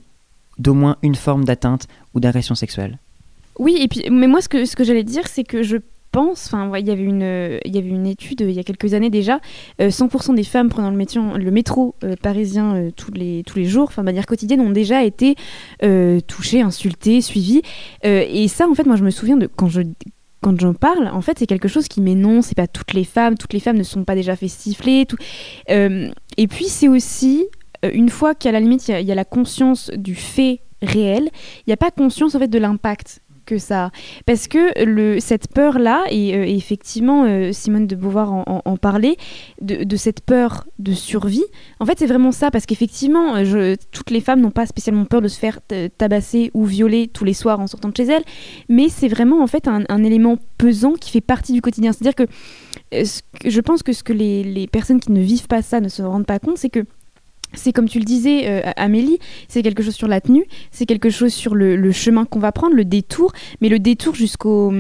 [0.59, 2.99] d'au moins une forme d'atteinte ou d'agression sexuelle.
[3.59, 5.77] Oui, et puis, mais moi, ce que, ce que j'allais dire, c'est que je
[6.11, 8.57] pense, enfin, ouais, il y avait une, euh, il y avait une étude euh, il
[8.57, 9.41] y a quelques années déjà,
[9.81, 13.85] euh, 100% des femmes prenant le, métro euh, parisien euh, tous, les, tous les jours,
[13.89, 15.37] enfin, de manière quotidienne, ont déjà été
[15.83, 17.63] euh, touchées, insultées, suivies.
[18.05, 19.83] Euh, et ça, en fait, moi, je me souviens de quand je
[20.41, 22.47] quand j'en parle, en fait, c'est quelque chose qui m'énonce.
[22.47, 25.05] C'est pas toutes les femmes, toutes les femmes ne sont pas déjà fait siffler.
[25.69, 27.47] Euh, et puis, c'est aussi
[27.85, 30.15] euh, une fois qu'à la limite, il y a- il y, a la conscience du
[30.15, 31.29] fait réel,
[31.59, 33.91] il n'y a pas conscience en fait de l'impact que ça.
[34.27, 39.17] Parce que cette peur-là, et, euh, effectivement, euh, Simone de Beauvoir en, en- parlait,
[39.63, 41.45] de, cette peur de survie,
[41.81, 45.23] en fait, c'est vraiment ça, parce qu'effectivement, euh, toutes les femmes n'ont pas spécialement peur
[45.23, 45.61] de se faire
[45.97, 48.25] tabasser ou violer tous les soirs en sortant de chez elles,
[48.69, 51.93] mais c'est vraiment en fait un, élément pesant qui fait partie du quotidien.
[51.93, 52.27] C'est-à-dire que,
[52.93, 56.27] je pense que ce que les personnes qui ne vivent pas ça ne se rendent
[56.27, 56.85] pas compte, c'est que
[57.55, 59.19] c'est comme tu le disais, euh, Amélie,
[59.49, 62.53] c'est quelque chose sur la tenue, c'est quelque chose sur le, le chemin qu'on va
[62.53, 64.73] prendre, le détour, mais le détour jusqu'au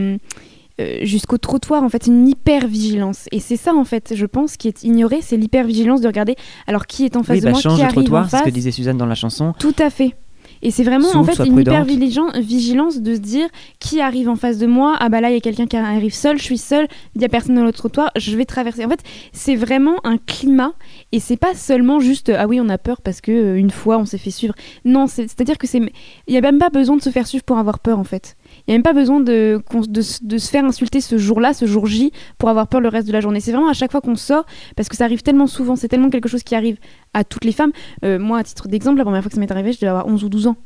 [0.80, 3.24] euh, jusqu'au trottoir, en fait, une hyper-vigilance.
[3.32, 6.36] Et c'est ça, en fait, je pense, qui est ignoré, c'est l'hyper-vigilance de regarder
[6.68, 8.30] alors qui est en face oui, de bah, moi, change qui arrive en trottoir, c'est
[8.30, 8.46] ce face.
[8.46, 9.54] que disait Suzanne dans la chanson.
[9.58, 10.14] Tout à fait.
[10.62, 13.48] Et c'est vraiment en fait une hyper vigilance- de se dire
[13.80, 14.96] qui arrive en face de moi?
[15.00, 17.24] Ah bah là il y a quelqu'un qui arrive seul, je suis seule, il y
[17.24, 18.84] a personne dans l'autre trottoir, je vais traverser.
[18.84, 19.02] En fait,
[19.32, 20.72] c'est vraiment un climat
[21.12, 23.98] et c'est pas seulement juste ah oui on a peur parce que euh, une fois
[23.98, 24.54] on s'est fait suivre.
[24.84, 25.78] Non, c'est- c'est-à-dire que c'est
[26.26, 28.36] il y a même pas besoin de se faire suivre pour avoir peur en fait.
[28.68, 29.62] Il y a même pas besoin de,
[29.98, 33.22] se faire insulter ce jour-là, ce jour J, pour avoir peur le reste de la
[33.22, 33.40] journée.
[33.40, 34.44] C'est vraiment à chaque fois qu'on sort,
[34.76, 36.76] parce que ça arrive tellement souvent, c'est tellement quelque chose qui arrive
[37.14, 37.72] à toutes les femmes.
[38.04, 40.06] Euh, moi, à titre d'exemple, la première fois que ça m'est arrivé, je devais avoir
[40.06, 40.56] 11 ou 12 ans.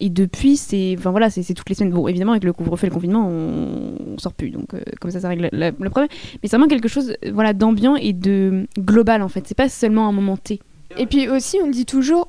[0.00, 1.92] Et depuis, c'est enfin voilà, c'est toutes les semaines.
[1.92, 5.20] Bon, évidemment, avec le couvre-feu le confinement, on, on sort plus, donc euh, comme ça,
[5.20, 6.08] ça règle le problème.
[6.42, 9.44] Mais c'est vraiment quelque chose, euh, voilà, d'ambiant et de global en fait.
[9.46, 10.58] C'est pas seulement un moment T.
[10.98, 12.26] Et puis aussi, on dit toujours,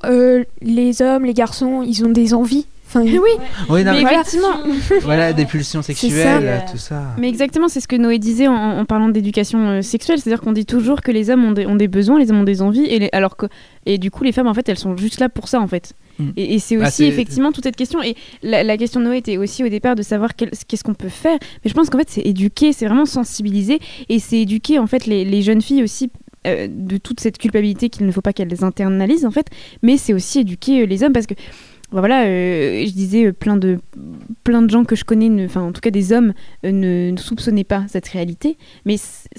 [0.61, 2.67] les hommes, les garçons, ils ont des envies.
[2.87, 3.19] Enfin, oui,
[3.69, 4.57] Oui, non, mais mais- effectivement.
[5.01, 6.71] Voilà, des pulsions sexuelles, ça.
[6.71, 7.03] tout ça.
[7.17, 10.51] Mais exactement, c'est ce que Noé disait en, en parlant d'éducation euh, sexuelle, c'est-à-dire qu'on
[10.51, 12.85] dit toujours que les hommes ont des, ont des besoins, les hommes ont des envies,
[12.85, 13.47] et les- alors que
[13.87, 15.93] et du coup les femmes en fait elles sont juste là pour ça en fait.
[16.19, 16.29] Mm.
[16.37, 18.01] Et, et c'est Bah, aussi c'est- effectivement toute cette question.
[18.03, 21.09] Et la, la question de Noé était aussi au départ de savoir qu'est-ce qu'on peut
[21.09, 21.37] faire.
[21.63, 23.79] Mais je pense qu'en fait c'est éduquer, c'est vraiment sensibiliser,
[24.09, 26.11] et c'est éduquer en fait les, les jeunes filles aussi
[26.47, 29.47] euh, de toute cette culpabilité qu'il ne faut pas qu'elles les internalisent en fait.
[29.81, 31.39] Mais c'est aussi éduquer euh, les hommes parce que bah
[31.91, 33.79] voilà, euh, je disais euh, plein de
[34.43, 36.33] plein de gens que je connais, enfin en tout cas des hommes
[36.65, 36.71] euh,
[37.11, 38.95] ne, soupçonnaient pas cette réalité, mais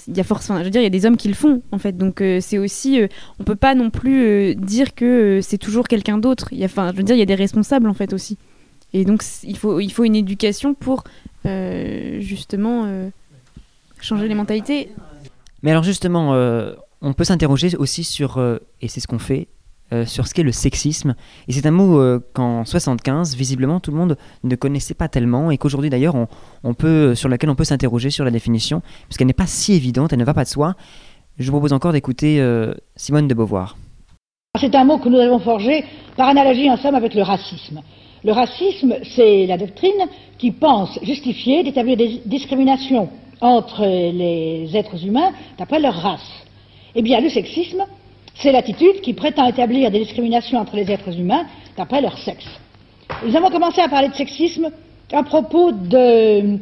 [0.07, 1.35] il y a force, enfin, je veux dire, il y a des hommes qui le
[1.35, 3.01] font en fait, donc c'est aussi,
[3.41, 6.49] on peut pas non plus dire que c'est toujours quelqu'un d'autre.
[6.53, 8.39] Il y a, enfin, je veux dire, il y a des responsables en fait aussi,
[8.93, 11.05] et donc il faut il faut une éducation pour
[11.45, 13.11] justement
[14.01, 14.91] changer les mentalités.
[15.63, 16.33] Mais alors justement,
[17.03, 18.39] on peut s'interroger aussi sur,
[18.81, 19.49] et c'est ce qu'on fait,
[19.93, 21.15] euh, sur ce qu'est le sexisme.
[21.47, 25.53] Et c'est un mot euh, qu'en 75, visiblement, tout le monde ne connaissait pas tellement,
[25.53, 26.17] et qu'aujourd'hui d'ailleurs,
[26.65, 30.13] on, peut, sur laquelle on peut s'interroger sur la définition, puisqu'elle n'est pas si évidente,
[30.13, 30.75] elle ne va pas de soi.
[31.39, 33.77] Je vous propose encore d'écouter euh, Simone de Beauvoir.
[34.59, 35.85] C'est un mot que nous avons forgé
[36.17, 37.81] par analogie en somme avec le racisme.
[38.25, 40.09] Le racisme, c'est la doctrine
[40.39, 43.09] qui pense justifier d'établir des discriminations
[43.41, 46.45] entre les êtres humains d'après leur race.
[46.97, 47.85] Eh bien, le sexisme,
[48.39, 52.47] c'est l'attitude qui prétend établir des discriminations entre les êtres humains d'après leur sexe.
[53.25, 54.71] Nous avons commencé à parler de sexisme
[55.13, 56.59] à propos de-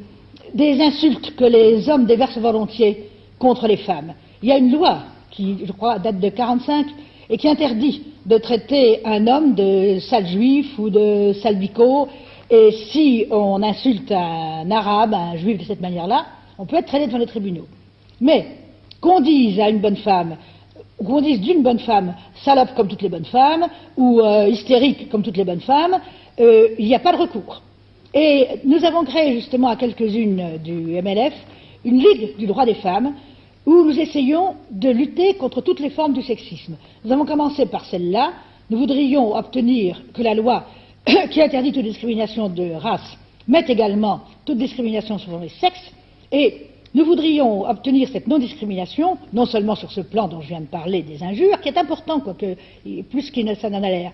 [0.54, 3.08] des insultes que les hommes déversent volontiers
[3.38, 4.14] contre les femmes.
[4.42, 4.98] Il y a une loi
[5.30, 6.86] qui, je crois, date de 45
[7.28, 12.08] et qui interdit de traiter un homme de sale juif ou de sale bico.
[12.50, 16.26] Et si on insulte un arabe, un juif de cette manière-là,
[16.58, 17.66] on peut être traîné devant les tribunaux.
[18.20, 18.46] Mais
[19.00, 20.36] qu'on dise à une bonne femme,
[21.20, 25.36] dise d'une bonne femme salope comme toutes les bonnes femmes, ou euh, hystérique comme toutes
[25.36, 26.00] les bonnes femmes,
[26.40, 27.62] euh, il n'y a pas de recours.
[28.12, 31.34] Et nous avons créé justement à quelques-unes du MLF
[31.84, 33.14] une ligue du droit des femmes
[33.66, 36.76] où nous essayons de lutter contre toutes les formes du sexisme.
[37.04, 38.32] Nous avons commencé par celle-là.
[38.70, 40.64] Nous voudrions obtenir que la loi
[41.30, 45.92] qui interdit toute discrimination de race mette également toute discrimination selon les sexes.
[46.30, 50.66] Et Nous voudrions obtenir cette non-discrimination, non seulement sur ce plan dont je viens de
[50.66, 52.54] parler des injures, qui est important, quoique
[53.10, 54.12] plus qu'il ne ça n'en a l'air,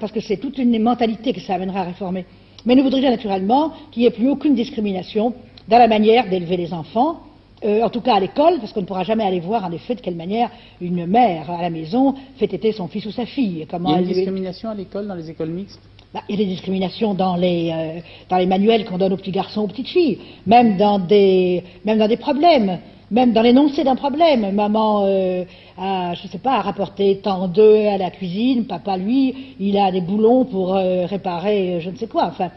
[0.00, 2.24] parce que c'est toute une mentalité que ça amènera à réformer.
[2.64, 5.34] Mais nous voudrions naturellement qu'il n'y ait plus aucune discrimination
[5.68, 7.20] dans la manière d'élever les enfants,
[7.64, 9.94] euh, en tout cas à l'école, parce qu'on ne pourra jamais aller voir en effet
[9.94, 13.66] de quelle manière une mère à la maison fait têter son fils ou sa fille.
[13.70, 15.80] Comment il y a une elle- discrimination à l'école, dans les écoles mixtes?
[16.14, 19.16] Bah, il y a des discriminations dans les, euh, dans les manuels qu'on donne aux
[19.16, 23.82] petits garçons, aux petites filles, même dans des, même dans des problèmes, même dans l'énoncé
[23.82, 24.54] d'un problème.
[24.54, 25.44] Maman euh,
[25.78, 29.90] a, je sais pas, a rapporté tant d'œufs à la cuisine, papa lui, il a
[29.90, 32.26] des boulons pour euh, réparer je ne sais quoi.
[32.26, 32.50] Enfin,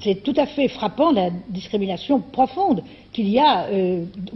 [0.00, 3.66] c'est tout à fait frappant la discrimination profonde qu'il y a,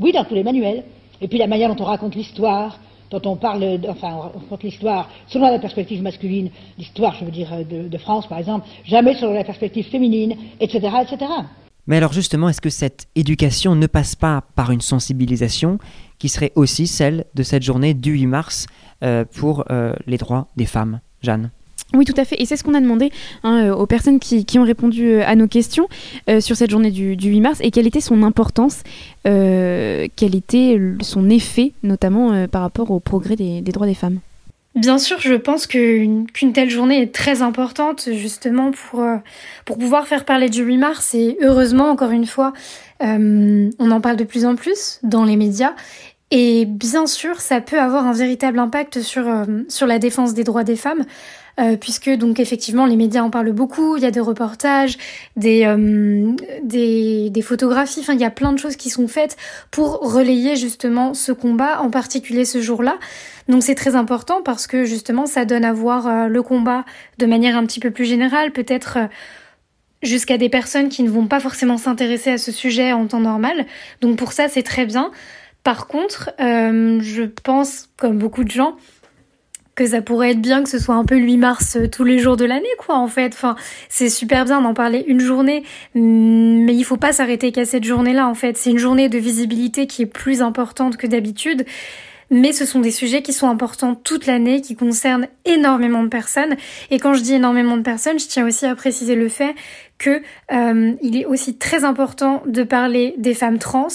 [0.00, 0.82] oui, dans tous les manuels.
[1.20, 2.78] Et puis la manière dont on raconte l'histoire,
[3.10, 7.50] dont on parle, enfin, on raconte l'histoire selon la perspective masculine, l'histoire, je veux dire,
[7.68, 11.26] de, de France, par exemple, jamais selon la perspective féminine, etc., etc.
[11.86, 15.78] Mais alors justement, est-ce que cette éducation ne passe pas par une sensibilisation
[16.18, 18.66] qui serait aussi celle de cette journée du 8 mars
[19.04, 21.50] euh, pour euh, les droits des femmes Jeanne?
[21.96, 22.40] Oui, tout à fait.
[22.40, 23.10] Et c'est ce qu'on a demandé
[23.42, 25.88] hein, euh, aux personnes qui, ont répondu euh, à nos questions
[26.28, 28.82] euh, sur cette journée du, du 8 mars et quelle était son importance,
[29.24, 34.20] quel était son effet, notamment par rapport au progrès des, droits des femmes?
[34.76, 39.04] Bien sûr, je pense qu'une telle journée est très importante justement pour,
[39.64, 42.52] pour pouvoir faire parler du 8 mars et heureusement, encore une fois,
[43.00, 45.74] on en parle de plus en plus dans les médias
[46.30, 49.24] et bien sûr, ça peut avoir un véritable impact sur,
[49.68, 51.04] sur la défense des droits des femmes.
[51.58, 54.98] Euh, puisque donc effectivement les médias en parlent beaucoup, il y a des reportages,
[55.36, 56.32] des, euh,
[56.62, 59.38] des, des photographies, enfin il y a plein de choses qui sont faites
[59.70, 62.98] pour relayer justement ce combat, en particulier ce jour-là.
[63.48, 66.84] Donc c'est très important parce que justement ça donne à voir euh, le combat
[67.16, 68.98] de manière un petit peu plus générale, peut-être
[70.02, 73.64] jusqu'à des personnes qui ne vont pas forcément s'intéresser à ce sujet en temps normal.
[74.02, 75.10] Donc pour ça c'est très bien.
[75.64, 78.76] Par contre, je pense, comme beaucoup de gens,
[79.76, 82.02] que ça pourrait être bien que ce soit un peu le 8 mars euh, tous
[82.02, 83.34] les jours de l'année, quoi, en fait.
[83.34, 83.54] Enfin,
[83.88, 85.62] c'est super bien d'en parler une journée,
[85.94, 88.56] mm, mais il faut pas s'arrêter qu'à cette journée-là, en fait.
[88.56, 91.64] C'est une journée de visibilité qui est plus importante que d'habitude.
[92.30, 96.56] Mais ce sont des sujets qui sont importants toute l'année, qui concernent énormément de personnes.
[96.90, 99.54] Et quand je dis énormément de personnes, je tiens aussi à préciser le fait
[99.98, 100.22] que
[100.52, 103.86] euh, il est aussi très important de parler des femmes trans,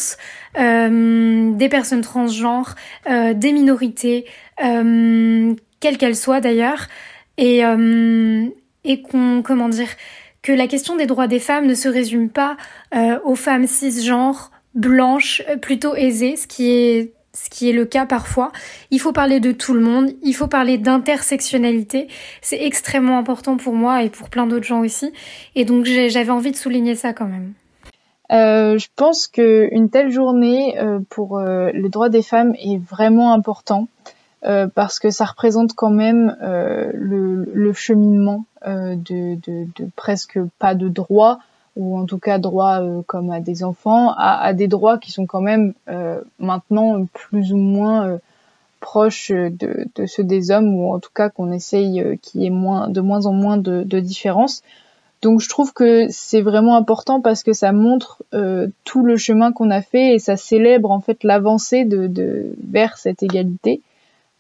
[0.58, 2.76] euh, des personnes transgenres,
[3.10, 4.26] euh, des minorités,
[5.82, 6.88] quelles qu'elles soient d'ailleurs,
[7.38, 8.46] et, euh,
[8.86, 9.90] et qu'on, comment dire,
[10.42, 12.56] que la question des droits des femmes ne se résume pas
[12.96, 17.86] euh, aux femmes cisgenres, blanches, euh, plutôt aisées, ce qui est ce qui est le
[17.86, 18.52] cas parfois.
[18.90, 22.10] Il faut parler de tout le monde, il faut parler d'intersectionnalité.
[22.42, 25.14] C'est extrêmement important pour moi et pour plein d'autres gens aussi.
[25.56, 27.54] Et donc j'avais envie de souligner ça quand même.
[28.30, 30.76] Je pense qu'une telle journée
[31.10, 33.88] pour euh, les droits des femmes est vraiment important
[34.46, 39.90] euh, parce que ça représente quand même euh, le, le cheminement euh, de, de, de
[39.96, 41.40] presque pas de droits
[41.76, 45.12] ou en tout cas droits euh, comme à des enfants à, à des droits qui
[45.12, 48.20] sont quand même euh, maintenant plus ou moins
[48.80, 52.50] proches de, de ceux des hommes ou en tout cas qu'on essaye qu'il y ait
[52.50, 54.64] moins de moins en moins de, de différences.
[55.22, 59.52] Donc je trouve que c'est vraiment important parce que ça montre euh, tout le chemin
[59.52, 63.82] qu'on a fait et ça célèbre en fait l'avancée de, de vers cette égalité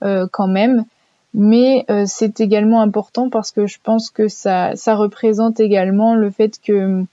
[0.01, 0.85] quand même.
[1.33, 6.29] Mais euh, c'est également important parce que je pense que ça ça représente également le
[6.29, 7.05] fait que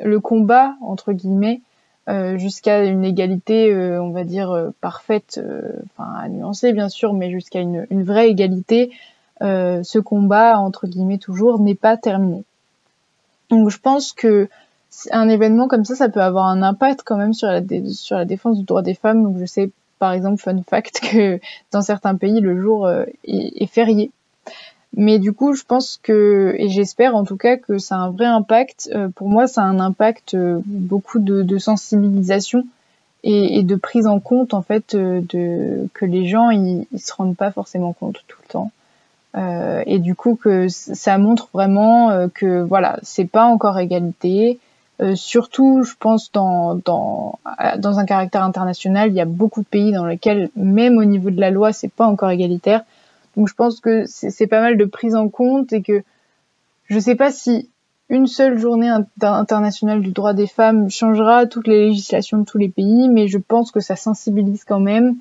[0.00, 1.60] le combat entre guillemets
[2.08, 6.88] euh, jusqu'à une égalité, euh, on va dire euh, parfaite, euh, enfin à nuancer bien
[6.88, 8.92] sûr, mais jusqu'à une, vraie égalité,
[9.42, 12.44] euh, ce combat entre guillemets toujours n'est pas terminé.
[13.50, 14.48] Donc je pense que
[15.10, 18.24] un événement comme ça, ça peut avoir un impact quand même sur la, sur la
[18.24, 19.24] défense du droit des femmes.
[19.24, 21.40] Donc je sais par exemple, fun fact, que
[21.72, 24.10] dans certains pays, le jour euh, est, férié.
[24.96, 28.10] Mais du coup, je pense que, et j'espère en tout cas que ça a un
[28.10, 28.90] vrai impact.
[28.94, 32.64] Euh, pour moi, ça a un impact euh, beaucoup de, sensibilisation
[33.24, 37.36] et, de prise en compte en fait de que les gens ils, ils se rendent
[37.36, 38.70] pas forcément compte tout le temps.
[39.86, 44.58] Et du coup que ça montre vraiment que voilà c'est pas encore égalité
[45.00, 49.60] Euh, surtout je pense dans dans euh, dans un caractère international il y a beaucoup
[49.60, 52.84] de pays dans lesquels même au niveau de la loi c'est pas encore égalitaire
[53.36, 56.04] donc je pense que c'est pas mal de prise en compte et que
[56.86, 57.70] je sais pas si
[58.08, 62.58] une seule journée inter- internationale du droit des femmes changera toutes les législations de tous
[62.58, 65.16] les pays, mais je pense que ça sensibilise quand même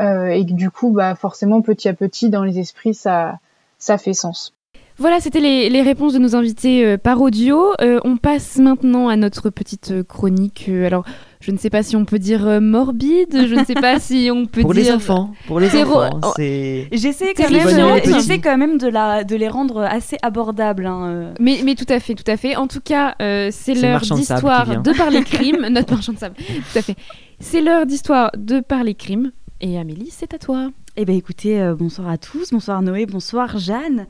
[0.00, 3.38] euh, et que du coup, bah forcément, petit à petit, dans les esprits, ça
[3.78, 4.54] ça fait sens.
[5.00, 7.72] Voilà, c'était les, les réponses de nos invités euh, par audio.
[7.80, 10.66] Euh, on passe maintenant à notre petite chronique.
[10.68, 11.04] Euh, alors,
[11.40, 14.28] je ne sais pas si on peut dire euh, morbide, je ne sais pas si
[14.30, 14.84] on peut Pour dire.
[14.84, 16.86] les enfants, pour les enfants, oh, c'est.
[16.92, 20.84] J'essaie quand, même, quand même de, la, de les rendre assez abordables.
[20.84, 21.32] hein.
[21.40, 22.56] Mais, mais tout à fait, tout à fait.
[22.56, 25.66] En tout cas, euh, c'est l'heure de d'histoire de parler crime.
[25.70, 26.96] Notre marchand de sable, tout à fait.
[27.38, 29.32] C'est l'heure d'histoire de parler crime.
[29.62, 30.70] Et Amélie, c'est à toi.
[30.96, 34.06] Eh bien écoutez, euh, bonsoir à tous, bonsoir Noé, bonsoir Jeanne.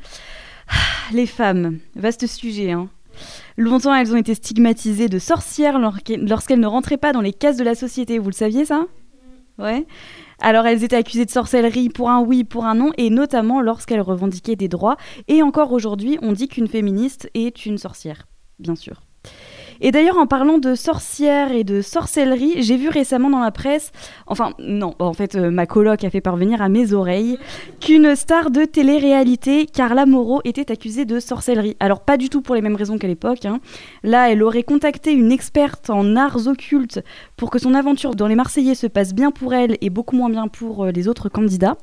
[1.13, 2.73] Les femmes, vaste sujet.
[2.73, 2.89] Hein.
[3.57, 7.57] Longtemps, elles ont été stigmatisées de sorcières lor- lorsqu'elles ne rentraient pas dans les cases
[7.57, 8.19] de la société.
[8.19, 8.87] Vous le saviez ça?
[9.59, 9.87] Ouais.
[10.41, 14.01] Alors elles étaient accusées de sorcellerie pour un oui, pour un non, et notamment lorsqu'elles
[14.01, 14.97] revendiquaient des droits.
[15.29, 18.27] Et encore aujourd'hui, on dit qu'une féministe est une sorcière,
[18.59, 19.03] bien sûr.
[19.81, 23.93] Et d'ailleurs, en parlant de sorcières et de sorcellerie, j'ai vu récemment dans la presse,
[24.27, 27.39] enfin non, en fait, euh, ma coloc a fait parvenir à mes oreilles
[27.81, 31.77] qu'une star de télé-réalité, Carla Moreau, était accusée de sorcellerie.
[31.81, 33.45] Alors pas du tout pour les mêmes raisons qu'à l'époque.
[33.47, 33.61] hein.
[34.03, 37.01] Là, elle aurait contacté une experte en arts occultes
[37.37, 40.31] pour que son aventure dans les Marseillais se passe bien pour elle et beaucoup moins
[40.31, 41.77] bien pour euh, les autres candidats.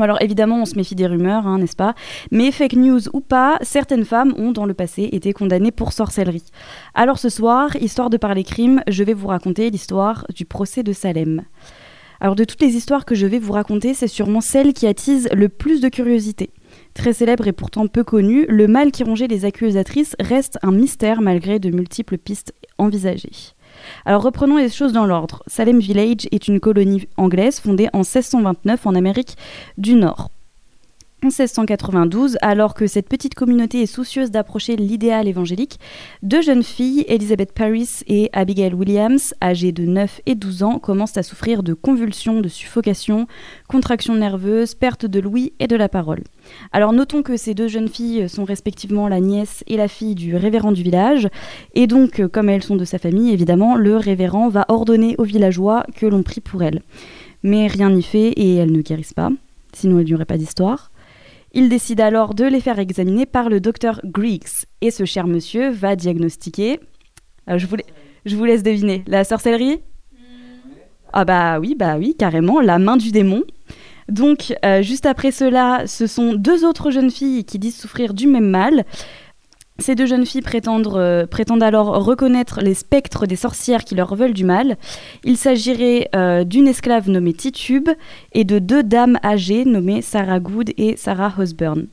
[0.00, 1.94] Alors évidemment, on se méfie des rumeurs, hein, n'est-ce pas?
[2.32, 6.44] Mais fake news ou pas, certaines femmes ont dans le passé été condamnées pour sorcellerie.
[6.94, 10.92] Alors ce soir, histoire de parler crime, je vais vous raconter l'histoire du procès de
[10.92, 11.42] Salem.
[12.20, 15.28] Alors de toutes les histoires que je vais vous raconter, c'est sûrement celle qui attise
[15.32, 16.50] le plus de curiosité.
[16.94, 21.20] Très célèbre et pourtant peu connue, le mal qui rongeait les accusatrices reste un mystère
[21.20, 23.53] malgré de multiples pistes envisagées.
[24.04, 25.42] Alors reprenons les choses dans l'ordre.
[25.46, 29.36] Salem Village est une colonie anglaise fondée en 1629 en Amérique
[29.78, 30.30] du Nord.
[31.24, 35.80] En 1692, alors que cette petite communauté est soucieuse d'approcher l'idéal évangélique,
[36.22, 41.16] deux jeunes filles, Elizabeth Paris et Abigail Williams, âgées de 9 et 12 ans, commencent
[41.16, 43.26] à souffrir de convulsions, de suffocation,
[43.68, 46.24] contractions nerveuses, perte de l'ouïe et de la parole.
[46.72, 50.36] Alors notons que ces deux jeunes filles sont respectivement la nièce et la fille du
[50.36, 51.30] révérend du village,
[51.72, 55.86] et donc comme elles sont de sa famille, évidemment, le révérend va ordonner aux villageois
[55.96, 56.82] que l'on prie pour elles.
[57.42, 59.30] Mais rien n'y fait et elles ne guérissent pas,
[59.72, 60.90] sinon il n'y aurait pas d'histoire.
[61.56, 65.70] Il décide alors de les faire examiner par le docteur Griggs, et ce cher monsieur
[65.70, 66.80] va diagnostiquer...
[67.48, 67.84] Euh, je, vous la-
[68.26, 69.80] je vous laisse deviner, la sorcellerie?
[71.12, 73.44] Ah bah oui, bah oui, carrément, la main du démon.
[74.08, 78.26] Donc, euh, juste après cela, ce sont deux autres jeunes filles qui disent souffrir du
[78.26, 78.84] même mal.
[79.80, 84.14] Ces deux jeunes filles prétendent, euh, prétendent alors reconnaître les spectres des sorcières qui leur
[84.14, 84.76] veulent du mal.
[85.24, 87.88] Il s'agirait euh, d'une esclave nommée Titube
[88.32, 91.88] et de deux dames âgées nommées Sarah Good et Sarah Osborne.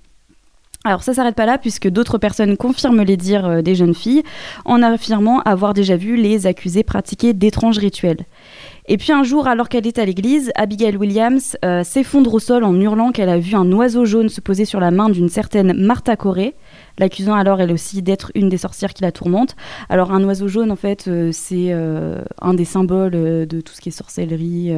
[0.84, 4.24] Alors ça s'arrête pas là puisque d'autres personnes confirment les dires euh, des jeunes filles
[4.66, 8.26] en affirmant avoir déjà vu les accusés pratiquer d'étranges rituels.
[8.94, 12.66] Et puis un jour, alors qu'elle est à l'église, Abigail Williams euh, s'effondre au sol
[12.66, 15.72] en hurlant qu'elle a vu un oiseau jaune se poser sur la main d'une certaine
[15.72, 16.56] Martha Corey,
[17.00, 19.56] l'accusant alors elle aussi d'être une des sorcières qui la tourmente.
[19.88, 23.80] Alors un oiseau jaune, en fait, euh, c'est euh, un des symboles de tout ce
[23.80, 24.74] qui est sorcellerie,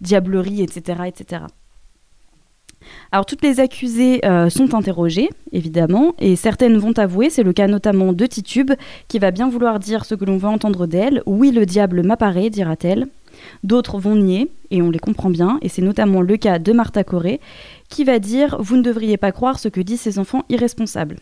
[0.00, 1.42] diablerie, etc., etc.
[3.10, 8.12] Alors toutes les accusées sont interrogées, évidemment, et certaines vont avouer, c'est le cas notamment
[8.12, 8.70] de Titube,
[9.08, 11.24] qui va bien vouloir dire ce que l'on veut entendre d'elle.
[11.26, 13.08] Oui, le diable m'apparaît, dira-t-elle.
[13.62, 17.04] D'autres vont nier, et on les comprend bien, et c'est notamment le cas de Martha
[17.04, 17.40] Corée,
[17.88, 21.16] qui va dire Vous ne devriez pas croire ce que disent ces enfants irresponsables.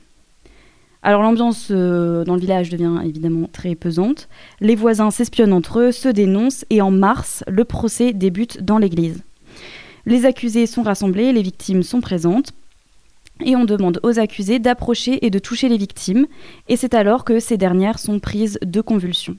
[1.03, 4.29] Alors l'ambiance euh, dans le village devient évidemment très pesante.
[4.61, 9.23] Les voisins s'espionnent entre eux, se dénoncent, et en mars, le procès débute dans l'église.
[10.07, 12.53] Les accusés sont rassemblés, les victimes sont présentes,
[13.45, 16.27] et on demande aux accusés d'approcher et de toucher les victimes,
[16.69, 19.37] et c'est alors que ces dernières sont prises de convulsions.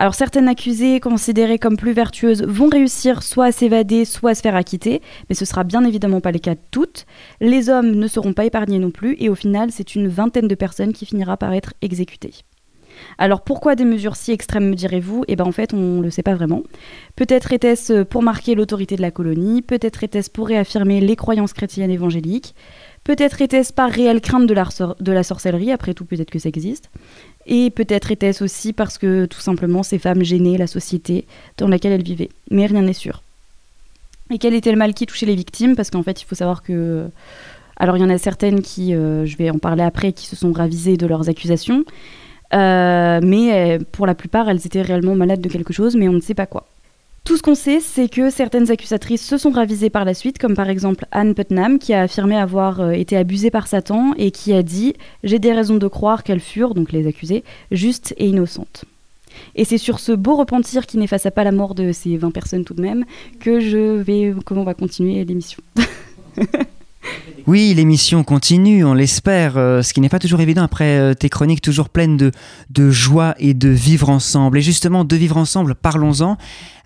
[0.00, 4.42] Alors certaines accusées considérées comme plus vertueuses vont réussir soit à s'évader, soit à se
[4.42, 7.04] faire acquitter, mais ce sera bien évidemment pas le cas de toutes.
[7.40, 10.54] Les hommes ne seront pas épargnés non plus, et au final, c'est une vingtaine de
[10.54, 12.34] personnes qui finira par être exécutées.
[13.16, 15.24] Alors pourquoi des mesures si extrêmes me direz-vous?
[15.28, 16.62] Eh bien en fait on ne le sait pas vraiment.
[17.16, 21.90] Peut-être était-ce pour marquer l'autorité de la colonie, peut-être était-ce pour réaffirmer les croyances chrétiennes
[21.90, 22.54] évangéliques,
[23.04, 24.54] peut-être était-ce par réelle crainte de
[25.12, 26.90] la, sorcellerie, après tout peut-être que ça existe,
[27.46, 31.26] et peut-être était-ce aussi parce que tout simplement ces femmes gênaient la société
[31.56, 32.30] dans laquelle elles vivaient.
[32.50, 33.22] Mais rien n'est sûr.
[34.30, 35.74] Et quel était le mal qui touchait les victimes?
[35.74, 37.08] Parce qu'en fait il faut savoir que...
[37.78, 40.36] Alors il y en a certaines qui, euh, je vais en parler après, qui se
[40.36, 41.84] sont ravisées de leurs accusations.
[42.54, 46.14] Euh, mais euh, pour la plupart, elles étaient réellement malades de quelque chose, mais on
[46.14, 46.66] ne sait pas quoi.
[47.28, 50.54] Tout ce qu'on sait, c'est que certaines accusatrices se sont ravisées par la suite, comme
[50.54, 54.54] par exemple Anne Putnam, qui a affirmé avoir euh, été abusée par Satan et qui
[54.54, 58.86] a dit J'ai des raisons de croire qu'elles furent, donc les accusées, justes et innocentes.
[59.56, 62.64] Et c'est sur ce beau repentir qui n'effaça pas la mort de ces 20 personnes
[62.64, 63.04] tout de même
[63.40, 65.62] que je vais, comment on va continuer l'émission.
[67.46, 71.30] Oui, l'émission continue, on l'espère, euh, ce qui n'est pas toujours évident après euh, tes
[71.30, 72.30] chroniques toujours pleines de,
[72.68, 74.58] de joie et de vivre ensemble.
[74.58, 76.36] Et justement, de vivre ensemble, parlons-en.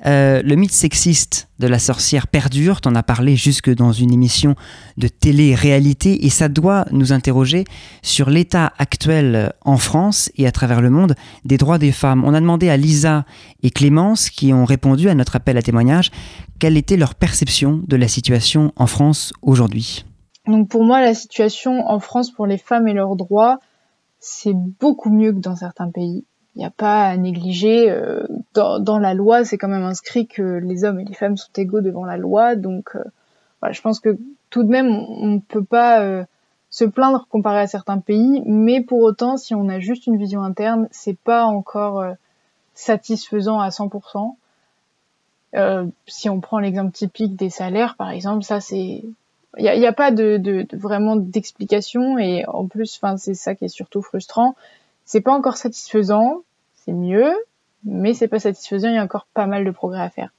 [0.05, 4.57] Euh, le mythe sexiste de la sorcière perdure, t'en as parlé jusque dans une émission
[4.97, 7.65] de télé-réalité, et ça doit nous interroger
[8.03, 12.25] sur l'état actuel en France et à travers le monde des droits des femmes.
[12.25, 13.25] On a demandé à Lisa
[13.63, 16.11] et Clémence, qui ont répondu à notre appel à témoignage,
[16.59, 20.05] quelle était leur perception de la situation en France aujourd'hui.
[20.47, 23.59] Donc pour moi, la situation en France pour les femmes et leurs droits,
[24.19, 26.25] c'est beaucoup mieux que dans certains pays.
[26.55, 27.91] Il n'y a pas à négliger.
[27.91, 31.37] euh, dans, dans la loi, c'est quand même inscrit que les hommes et les femmes
[31.37, 32.57] sont égaux devant la loi.
[32.57, 33.03] Donc euh,
[33.61, 34.19] voilà, je pense que
[34.51, 36.25] tout de même, on ne peut pas euh,
[36.69, 38.43] se plaindre comparé à certains pays.
[38.45, 42.13] Mais pour autant, si on a juste une vision interne, c'est pas encore euh,
[42.75, 44.37] satisfaisant à 100%.
[45.55, 49.05] Euh, si on prend l'exemple typique des salaires, par exemple, ça c'est
[49.59, 53.35] il n'y a, a, pas de, de, de vraiment d'explication et en plus, enfin, c'est
[53.35, 54.55] ça qui est surtout frustrant.
[55.05, 56.43] C'est pas encore satisfaisant,
[56.75, 57.33] c'est mieux,
[57.85, 58.89] mais c'est pas satisfaisant.
[58.89, 60.31] Il y a encore pas mal de progrès à faire.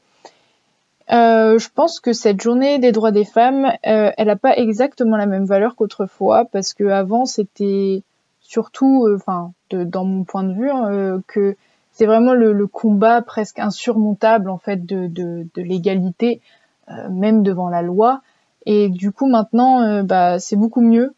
[1.12, 5.18] Euh, je pense que cette journée des droits des femmes, euh, elle n'a pas exactement
[5.18, 8.04] la même valeur qu'autrefois parce que avant c'était
[8.40, 11.56] surtout, enfin, dans mon point de vue, euh, que
[11.92, 16.42] c'est vraiment le, combat presque insurmontable en fait de, de, l'égalité,
[16.90, 18.22] euh, même devant la loi.
[18.66, 21.14] Et du coup, maintenant, euh, bah, c'est beaucoup mieux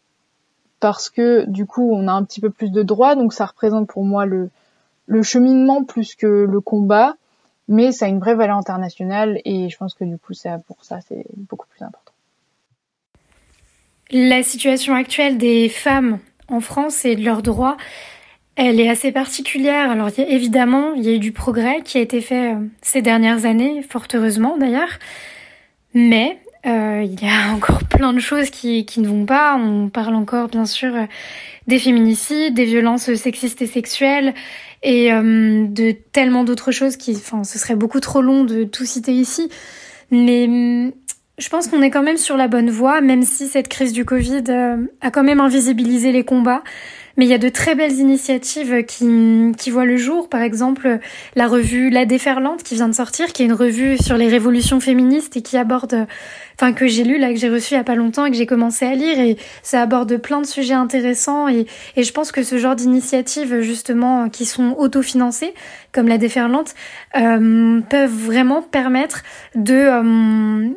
[0.80, 3.88] parce que du coup, on a un petit peu plus de droits, donc ça représente
[3.88, 4.49] pour moi le,
[5.07, 7.15] le cheminement plus que le combat,
[7.67, 10.84] mais ça a une vraie valeur internationale et je pense que du coup, ça, pour
[10.84, 12.11] ça, c'est beaucoup plus important.
[14.11, 17.78] La situation actuelle des femmes en France et de leurs droits,
[18.55, 19.89] elle est assez particulière.
[19.89, 23.45] Alors évidemment, il y a eu du progrès qui a été fait euh, ces dernières
[23.45, 24.99] années, fort heureusement d'ailleurs,
[25.93, 29.55] mais euh, il y a encore plein de choses qui, qui ne vont pas.
[29.57, 30.93] On parle encore, bien sûr,
[31.68, 34.34] des féminicides, des violences sexistes et sexuelles,
[34.84, 38.86] et euh, de tellement d'autres choses qui, enfin, ce serait beaucoup trop long de tout
[38.86, 39.49] citer ici.
[40.11, 40.91] Mais hum,
[41.38, 44.05] je pense qu'on est quand même sur la bonne voie, même si cette crise du
[44.05, 46.63] Covid euh, a quand même invisibilisé les combats.
[47.18, 50.28] Mais il y a de très belles initiatives qui, qui voient le jour.
[50.28, 50.99] Par exemple,
[51.36, 54.80] la revue La Déferlante qui vient de sortir, qui est une revue sur les révolutions
[54.80, 56.07] féministes et qui aborde,
[56.55, 58.38] enfin que j'ai lu là, que j'ai reçu il y a pas longtemps et que
[58.38, 62.32] j'ai commencé à lire et ça aborde plein de sujets intéressants et, et je pense
[62.32, 65.53] que ce genre d'initiatives justement qui sont autofinancées,
[65.91, 66.76] comme La Déferlante,
[67.16, 69.24] euh, peuvent vraiment permettre
[69.55, 70.70] de euh,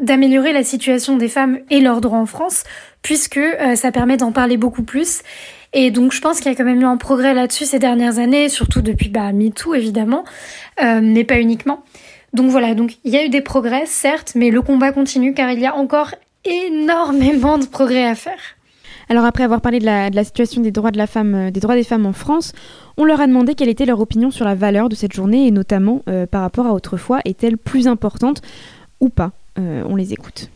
[0.00, 2.64] d'améliorer la situation des femmes et leurs droits en France,
[3.02, 5.22] puisque euh, ça permet d'en parler beaucoup plus.
[5.76, 8.18] Et donc je pense qu'il y a quand même eu un progrès là-dessus ces dernières
[8.18, 10.24] années, surtout depuis bah, MeToo évidemment,
[10.80, 11.82] euh, mais pas uniquement.
[12.32, 15.50] Donc voilà, donc il y a eu des progrès, certes, mais le combat continue car
[15.50, 16.14] il y a encore
[16.44, 18.38] énormément de progrès à faire.
[19.08, 21.74] Alors après avoir parlé de la, situation des droits de la femme, euh, des droits
[21.74, 22.52] des femmes en France,
[22.96, 25.50] on leur a demandé quelle était leur opinion sur la valeur de cette journée et
[25.50, 28.42] notamment euh, par rapport à autrefois, est-elle plus importante
[29.00, 29.32] ou pas?
[29.56, 30.50] On les écoute.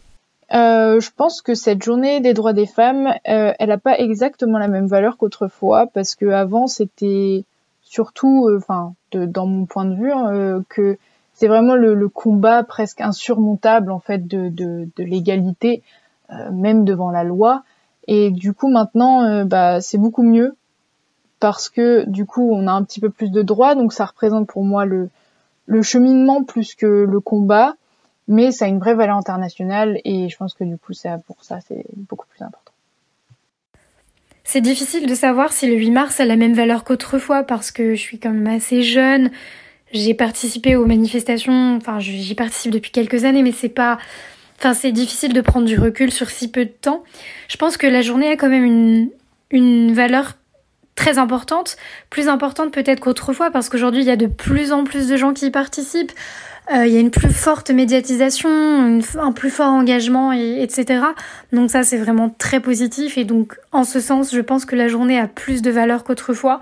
[0.54, 4.58] Euh, je pense que cette journée des droits des femmes, euh, elle n'a pas exactement
[4.58, 7.44] la même valeur qu'autrefois parce que avant c'était
[7.82, 10.98] surtout, enfin, dans mon point de vue, euh, que
[11.32, 15.82] c'est vraiment le, le, combat presque insurmontable en fait de, de, de l'égalité,
[16.30, 17.62] euh, même devant la loi.
[18.06, 20.56] Et du coup maintenant, euh, bah, c'est beaucoup mieux
[21.40, 24.48] parce que du coup on a un petit peu plus de droits, donc ça représente
[24.48, 25.08] pour moi le,
[25.66, 27.74] le cheminement plus que le combat
[28.28, 31.42] mais ça a une vraie valeur internationale et je pense que du coup ça pour
[31.42, 32.72] ça c'est beaucoup plus important.
[34.44, 37.94] C'est difficile de savoir si le 8 mars a la même valeur qu'autrefois parce que
[37.94, 39.30] je suis quand même assez jeune.
[39.92, 43.98] J'ai participé aux manifestations, enfin j'y participe depuis quelques années mais c'est pas
[44.58, 47.04] enfin c'est difficile de prendre du recul sur si peu de temps.
[47.48, 49.10] Je pense que la journée a quand même une
[49.50, 50.34] une valeur
[50.94, 51.78] très importante,
[52.10, 55.32] plus importante peut-être qu'autrefois parce qu'aujourd'hui il y a de plus en plus de gens
[55.32, 56.12] qui y participent
[56.70, 61.02] il y a une plus forte médiatisation, un plus fort engagement, et, etc.
[61.52, 63.16] Donc ça, c'est vraiment très positif.
[63.16, 66.60] Et donc, en ce sens, je pense que la journée a plus de valeur qu'autrefois.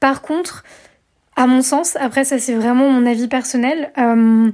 [0.00, 0.64] Par contre,
[1.36, 4.50] à mon sens, après ça, c'est vraiment mon avis personnel, euh,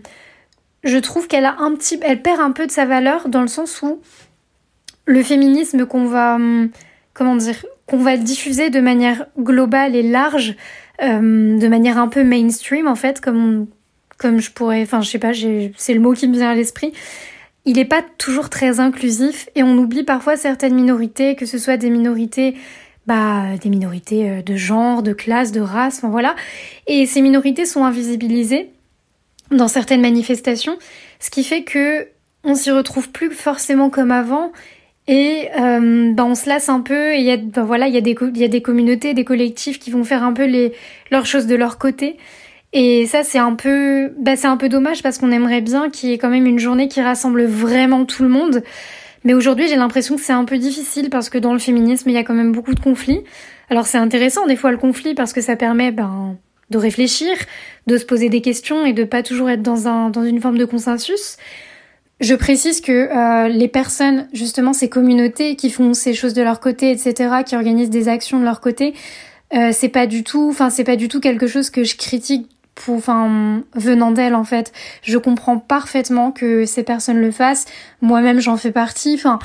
[0.84, 3.48] je trouve qu'elle a un petit, elle perd un peu de sa valeur dans le
[3.48, 4.00] sens où
[5.06, 6.38] le féminisme qu'on va,
[7.14, 10.54] comment dire, qu'on va diffuser de manière globale et large,
[11.02, 13.66] euh, de manière un peu mainstream en fait, comme on
[14.18, 15.32] comme je pourrais, enfin je sais pas,
[15.76, 16.92] c'est le mot qui me vient à l'esprit,
[17.64, 21.76] il n'est pas toujours très inclusif et on oublie parfois certaines minorités, que ce soit
[21.76, 22.54] des minorités,
[23.06, 26.34] bah, des minorités de genre, de classe, de race, enfin voilà.
[26.86, 28.70] Et ces minorités sont invisibilisées
[29.50, 30.78] dans certaines manifestations,
[31.20, 32.08] ce qui fait que
[32.44, 34.52] on s'y retrouve plus forcément comme avant
[35.06, 37.96] Et euh, bah, on se lasse un peu et il y a, bah, voilà, il
[37.96, 40.72] y, des il y a des communautés, des collectifs qui vont faire un peu les,
[41.10, 42.16] leurs choses de leur côté.
[42.72, 46.10] Et ça, c'est un peu, bah, c'est un peu dommage parce qu'on aimerait bien qu'il
[46.10, 48.62] y ait quand même une journée qui rassemble vraiment tout le monde.
[49.24, 52.14] Mais aujourd'hui, j'ai l'impression que c'est un peu difficile parce que dans le féminisme, il
[52.14, 53.22] y a quand même beaucoup de conflits.
[53.70, 56.36] Alors c'est intéressant des fois le conflit parce que ça permet ben,
[56.70, 57.36] de réfléchir,
[57.86, 60.58] de se poser des questions et de pas toujours être dans, un, dans une forme
[60.58, 61.36] de consensus.
[62.20, 66.60] Je précise que euh, les personnes, justement ces communautés qui font ces choses de leur
[66.60, 68.94] côté, etc., qui organisent des actions de leur côté,
[69.54, 72.48] euh, c'est pas du tout, enfin c'est pas du tout quelque chose que je critique
[72.88, 74.72] enfin venant d'elles en fait.
[75.02, 77.66] Je comprends parfaitement que ces personnes le fassent.
[78.00, 79.14] Moi-même j'en fais partie.
[79.14, 79.38] Enfin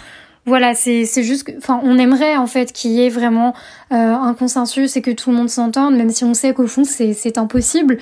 [0.46, 3.54] voilà, c'est juste, enfin on aimerait en fait qu'il y ait vraiment
[3.92, 6.84] euh, un consensus et que tout le monde s'entende, même si on sait qu'au fond
[6.84, 7.98] c'est c'est impossible.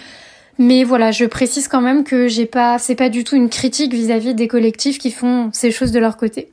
[0.57, 3.93] Mais voilà, je précise quand même que j'ai pas, c'est pas du tout une critique
[3.93, 6.51] vis-à-vis des collectifs qui font ces choses de leur côté.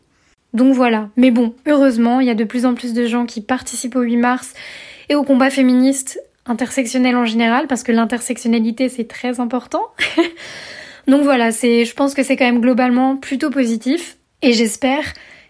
[0.54, 1.10] Donc voilà.
[1.16, 4.02] Mais bon, heureusement, il y a de plus en plus de gens qui participent au
[4.02, 4.54] 8 mars
[5.08, 9.84] et au combat féministe intersectionnel en général, parce que l'intersectionnalité c'est très important.
[11.06, 15.04] Donc voilà, c'est, je pense que c'est quand même globalement plutôt positif et j'espère,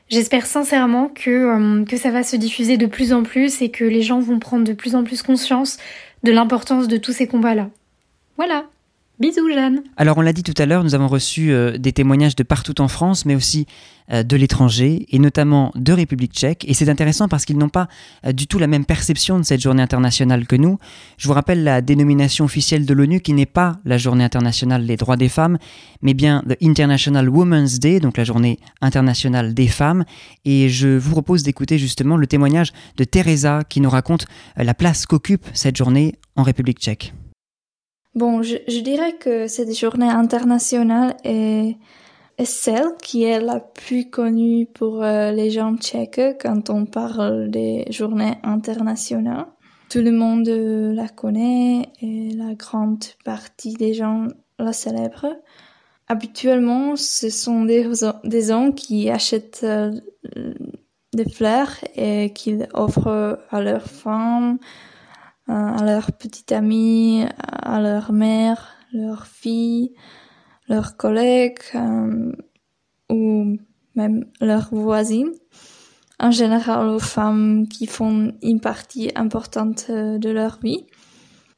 [0.08, 3.84] j'espère sincèrement que, euh, que ça va se diffuser de plus en plus et que
[3.84, 5.78] les gens vont prendre de plus en plus conscience
[6.22, 7.70] de l'importance de tous ces combats-là.
[8.36, 8.64] Voilà.
[9.20, 9.82] Bisous Jeanne.
[9.96, 12.80] Alors on l'a dit tout à l'heure, nous avons reçu euh, des témoignages de partout
[12.80, 13.66] en France, mais aussi
[14.12, 16.64] euh, de l'étranger, et notamment de République tchèque.
[16.68, 17.88] Et c'est intéressant parce qu'ils n'ont pas
[18.24, 20.78] euh, du tout la même perception de cette journée internationale que nous.
[21.16, 24.96] Je vous rappelle la dénomination officielle de l'ONU qui n'est pas la journée internationale des
[24.96, 25.58] droits des femmes,
[26.00, 30.04] mais bien the International Women's Day, donc la journée internationale des femmes.
[30.44, 35.06] Et je vous propose d'écouter justement le témoignage de Teresa qui nous raconte la place
[35.06, 37.12] qu'occupe cette journée en République tchèque.
[38.18, 41.76] Bon, je, dirais que cette journée internationale est,
[42.44, 47.84] celle qui est la plus connue pour euh, les gens tchèques quand on parle des
[47.90, 49.46] journées internationales.
[49.88, 54.26] Tout le monde la connaît et la grande partie des gens
[54.58, 55.36] la célèbrent.
[56.08, 57.88] Habituellement, ce sont des,
[58.24, 59.92] des hommes qui achètent euh,
[61.12, 64.58] des fleurs et qu'ils offrent à leurs femmes
[65.48, 69.94] à leurs petites amies, à leur mère, leurs filles,
[70.68, 72.32] leurs collègues euh,
[73.10, 73.56] ou
[73.94, 75.32] même leurs voisines.
[76.20, 80.84] En général aux femmes qui font une partie importante euh, de leur vie.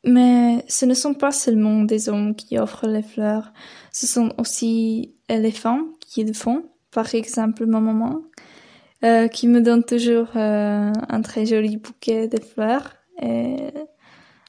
[0.05, 3.53] Mais ce ne sont pas seulement des hommes qui offrent les fleurs,
[3.93, 6.65] ce sont aussi les femmes qui le font.
[6.91, 8.23] Par exemple, ma maman,
[9.05, 13.73] euh, qui me donne toujours euh, un très joli bouquet de fleurs et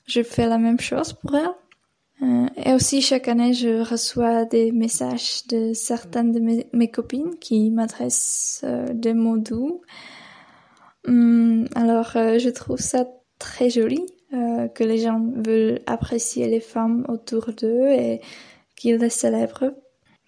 [0.06, 1.56] je fais la même chose pour elle.
[2.24, 7.72] Euh, et aussi, chaque année, je reçois des messages de certaines de mes, copines qui
[7.72, 9.82] m'adressent euh, des mots doux.
[11.08, 13.08] Hum, alors, euh, je trouve ça
[13.40, 14.06] très joli
[14.76, 18.22] que les gens veulent apprécier les femmes autour d'eux et
[18.78, 19.74] qu'ils les célèbrent.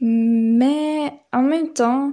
[0.01, 2.11] Mais en même temps,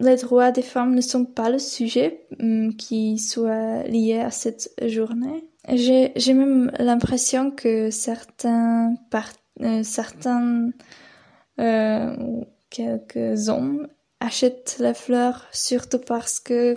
[0.00, 4.72] les droits des femmes ne sont pas le sujet hum, qui soit lié à cette
[4.86, 5.44] journée.
[5.68, 9.30] J'ai, même l'impression que certains, par,
[9.60, 10.70] euh, certains
[11.60, 12.16] euh,
[12.70, 13.86] quelques hommes
[14.20, 16.74] achètent les fleurs surtout parce que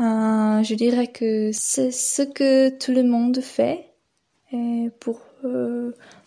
[0.00, 3.92] euh, je dirais que c'est ce que tout le monde fait.
[4.52, 5.20] Et pour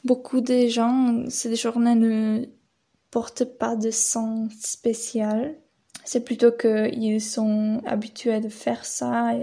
[0.06, 2.46] beaucoup de gens, ces journées ne
[3.10, 5.56] portent pas de sens spécial.
[6.04, 9.34] C'est plutôt qu'ils sont habitués de faire ça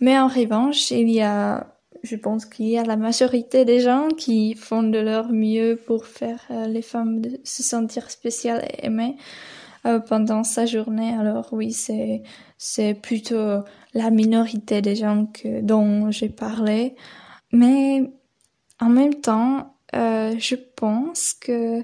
[0.00, 4.08] mais en revanche, il y a, je pense qu'il y a la majorité des gens
[4.08, 9.16] qui font de leur mieux pour faire euh, les femmes se sentir spéciales et aimées
[9.86, 11.14] euh, pendant sa journée.
[11.14, 12.22] Alors oui, c'est
[12.58, 13.64] c'est plutôt
[13.94, 16.94] la minorité des gens que dont j'ai parlé,
[17.52, 18.10] mais
[18.80, 21.82] en même temps, euh, je pense que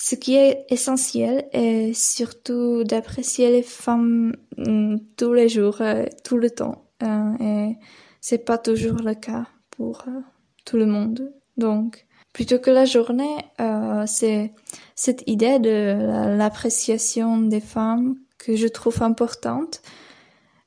[0.00, 5.82] ce qui est essentiel est surtout d'apprécier les femmes mm, tous les jours,
[6.24, 6.88] tout le temps.
[7.02, 7.76] Euh, et
[8.20, 10.20] c'est pas toujours le cas pour euh,
[10.64, 11.32] tout le monde.
[11.56, 14.52] Donc, plutôt que la journée, euh, c'est
[14.94, 19.82] cette idée de l'appréciation des femmes que je trouve importante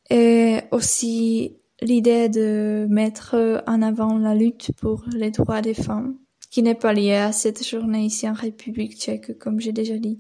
[0.10, 6.18] et aussi l'idée de mettre en avant la lutte pour les droits des femmes,
[6.52, 10.20] qui n'est pas liée à cette journée ici en République tchèque, comme j'ai déjà dit.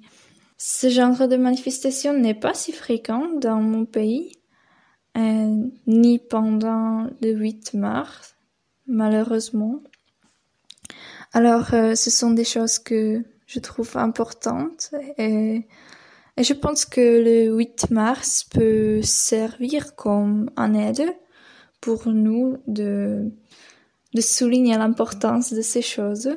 [0.57, 4.31] Ce genre de manifestation n'est pas si fréquent dans mon pays,
[5.17, 5.55] euh,
[5.85, 8.35] ni pendant le 8 mars,
[8.87, 9.81] malheureusement.
[11.33, 15.67] Alors, euh, ce sont des choses que je trouve importantes et,
[16.37, 21.13] Et je pense que le 8 mars peut servir comme un aide
[21.81, 23.31] pour nous de,
[24.13, 26.29] de souligner l'importance de ces choses.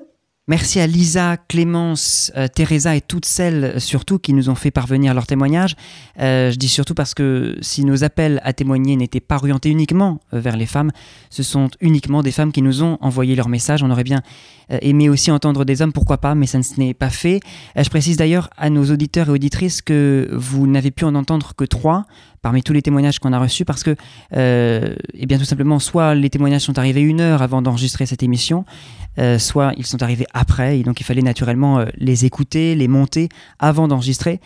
[0.47, 4.71] Merci à Lisa, Clémence, euh, Teresa et toutes celles euh, surtout qui nous ont fait
[4.71, 5.75] parvenir leurs témoignages.
[6.21, 10.21] Euh, je dis surtout parce que si nos appels à témoigner n'étaient pas orientés uniquement
[10.33, 10.91] vers les femmes,
[11.31, 13.83] ce sont uniquement des femmes qui nous ont envoyé leurs messages.
[13.83, 14.21] On aurait bien
[14.69, 17.41] aimé aussi entendre des hommes, pourquoi pas, mais ça ne n'est pas fait.
[17.77, 21.65] Je précise d'ailleurs à nos auditeurs et auditrices que vous n'avez pu en entendre que
[21.65, 22.05] trois
[22.43, 23.97] parmi tous les témoignages qu'on a reçus parce que,
[24.33, 28.65] eh bien tout simplement, soit les témoignages sont arrivés une heure avant d'enregistrer cette émission,
[29.19, 32.89] euh, soit ils sont arrivés après, et donc il fallait naturellement euh, les écouter, les
[32.89, 34.41] monter avant d'enregistrer.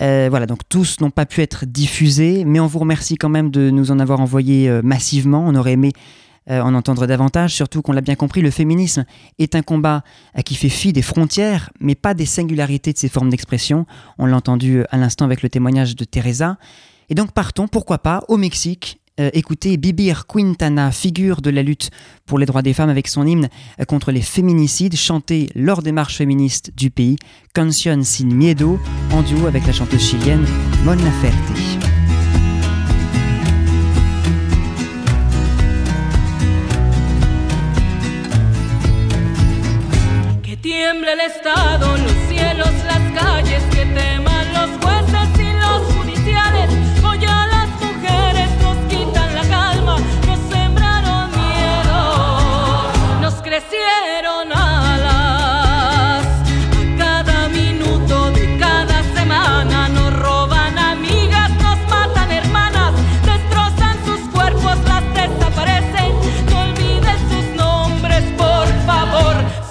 [0.00, 3.50] Euh, voilà, donc tous n'ont pas pu être diffusés, mais on vous remercie quand même
[3.50, 5.44] de nous en avoir envoyé massivement.
[5.46, 5.92] On aurait aimé
[6.48, 9.04] en entendre davantage, surtout qu'on l'a bien compris, le féminisme
[9.38, 10.02] est un combat
[10.44, 13.86] qui fait fi des frontières, mais pas des singularités de ses formes d'expression.
[14.18, 16.56] On l'a entendu à l'instant avec le témoignage de Teresa.
[17.10, 21.90] Et donc partons, pourquoi pas, au Mexique, euh, écoutez Bibir Quintana, figure de la lutte
[22.26, 23.48] pour les droits des femmes avec son hymne
[23.80, 27.16] euh, contre les féminicides, chanté lors des marches féministes du pays,
[27.54, 28.78] Canción sin miedo,
[29.12, 30.44] en duo avec la chanteuse chilienne
[30.84, 31.82] Mon Laferte.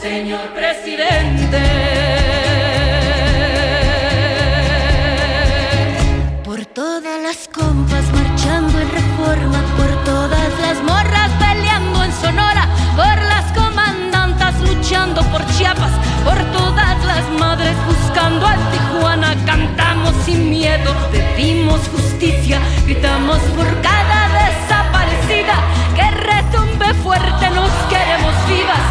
[0.02, 1.62] Señor presidente.
[6.44, 13.16] Por todas las compas marchando en reforma, por todas las morras peleando en Sonora, por
[13.32, 15.92] las comandantas luchando por Chiapas,
[16.26, 24.20] por todas las madres buscando a Tijuana, cantamos sin miedo, pedimos justicia, gritamos por cada
[24.42, 25.56] desaparecida,
[25.96, 28.91] que retumbe fuerte, nos queremos vivas,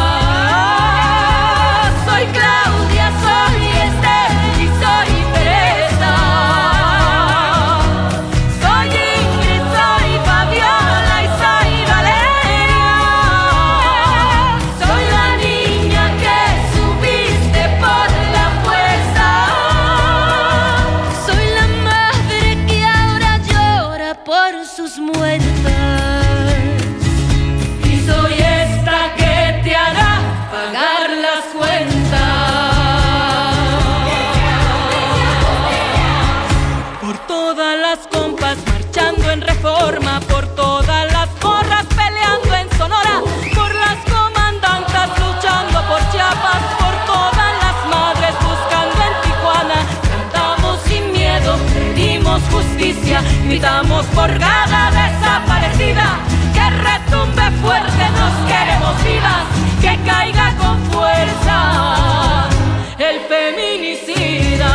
[52.51, 56.19] Justicia, gritamos por cada desaparecida.
[56.53, 59.45] Que retumbe fuerte, nos queremos vivas,
[59.81, 62.49] que caiga con fuerza
[62.97, 64.73] el feminicida.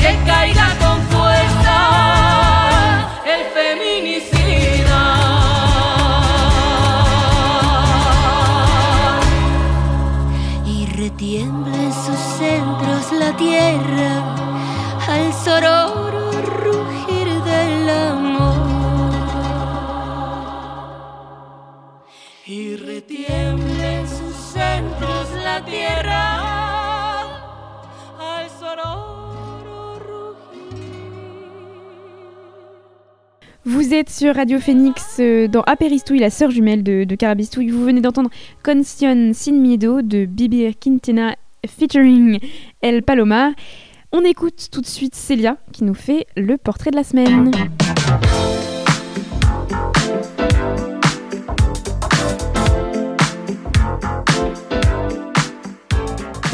[0.00, 1.76] Que caiga con fuerza
[3.24, 5.00] el feminicida.
[10.66, 14.12] y retiembla en sus centros la tierra
[15.08, 16.09] al sororo
[33.64, 37.68] Vous êtes sur Radio Phoenix euh, dans Apéristouille, la sœur jumelle de, de Carabistouille.
[37.68, 38.30] Vous venez d'entendre
[38.64, 41.36] Conción Sin Miedo de Bibi Quintana
[41.66, 42.38] featuring
[42.82, 43.52] El Palomar.
[44.12, 47.50] On écoute tout de suite Célia qui nous fait le portrait de la semaine.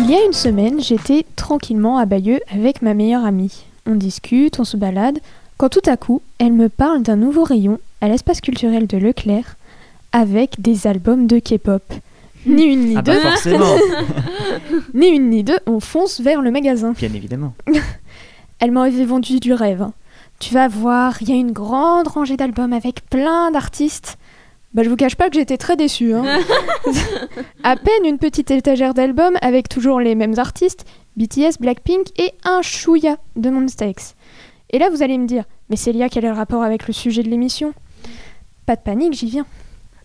[0.09, 3.65] Il y a une semaine, j'étais tranquillement à Bayeux avec ma meilleure amie.
[3.87, 5.19] On discute, on se balade,
[5.57, 9.57] quand tout à coup, elle me parle d'un nouveau rayon à l'espace culturel de Leclerc
[10.13, 11.83] avec des albums de K-pop.
[12.47, 13.21] Ni une ni Ah bah deux.
[13.21, 13.75] forcément.
[14.95, 16.93] ni une ni deux, on fonce vers le magasin.
[16.93, 17.55] Bien évidemment.
[18.61, 19.89] Elle m'avait vendu du rêve.
[20.39, 24.19] Tu vas voir, il y a une grande rangée d'albums avec plein d'artistes.
[24.75, 26.13] Bah, je vous cache pas que j'étais très déçue.
[26.15, 26.25] hein.
[27.63, 30.85] à peine une petite étagère d'albums avec toujours les mêmes artistes,
[31.17, 34.15] BTS, Blackpink et un chouïa de Monsta X.
[34.71, 37.23] Et là, vous allez me dire, mais Célia, quel est le rapport avec le sujet
[37.23, 37.73] de l'émission?
[38.67, 39.47] Pas de panique, j'y viens.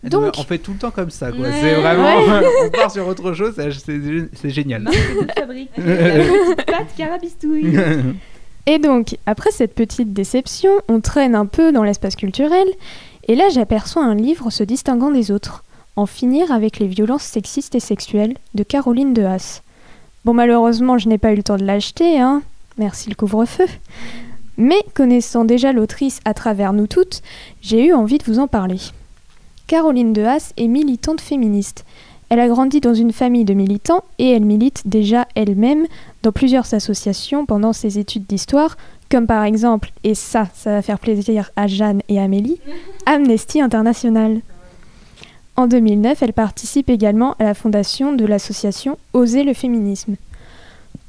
[0.04, 1.40] Donc, on fait tout le temps comme ça, quoi.
[1.46, 1.52] Ouais.
[1.60, 2.18] C'est vraiment.
[2.18, 2.46] Ouais.
[2.64, 4.88] on part sur autre chose, c'est- génial.
[5.38, 7.78] fabrique la petite pâte carabistouille.
[8.66, 12.66] Et donc, après cette petite déception, on traîne un peu dans l'espace culturel,
[13.28, 15.64] et là j'aperçois un livre se distinguant des autres,
[15.94, 19.60] En finir avec les violences sexistes et sexuelles, de Caroline de Haas.
[20.24, 22.42] Bon, malheureusement, je n'ai pas eu le temps de l'acheter, hein.
[22.78, 23.66] Merci le couvre-feu.
[24.56, 27.22] Mais connaissant déjà l'autrice à travers nous toutes,
[27.60, 28.78] j'ai eu envie de vous en parler.
[29.66, 31.84] Caroline de Haas est militante féministe.
[32.28, 35.86] Elle a grandi dans une famille de militants et elle milite déjà elle-même
[36.22, 38.76] dans plusieurs associations pendant ses études d'histoire,
[39.10, 42.60] comme par exemple, et ça, ça va faire plaisir à Jeanne et Amélie,
[43.06, 44.40] Amnesty International.
[45.56, 50.16] En 2009, elle participe également à la fondation de l'association Oser le féminisme.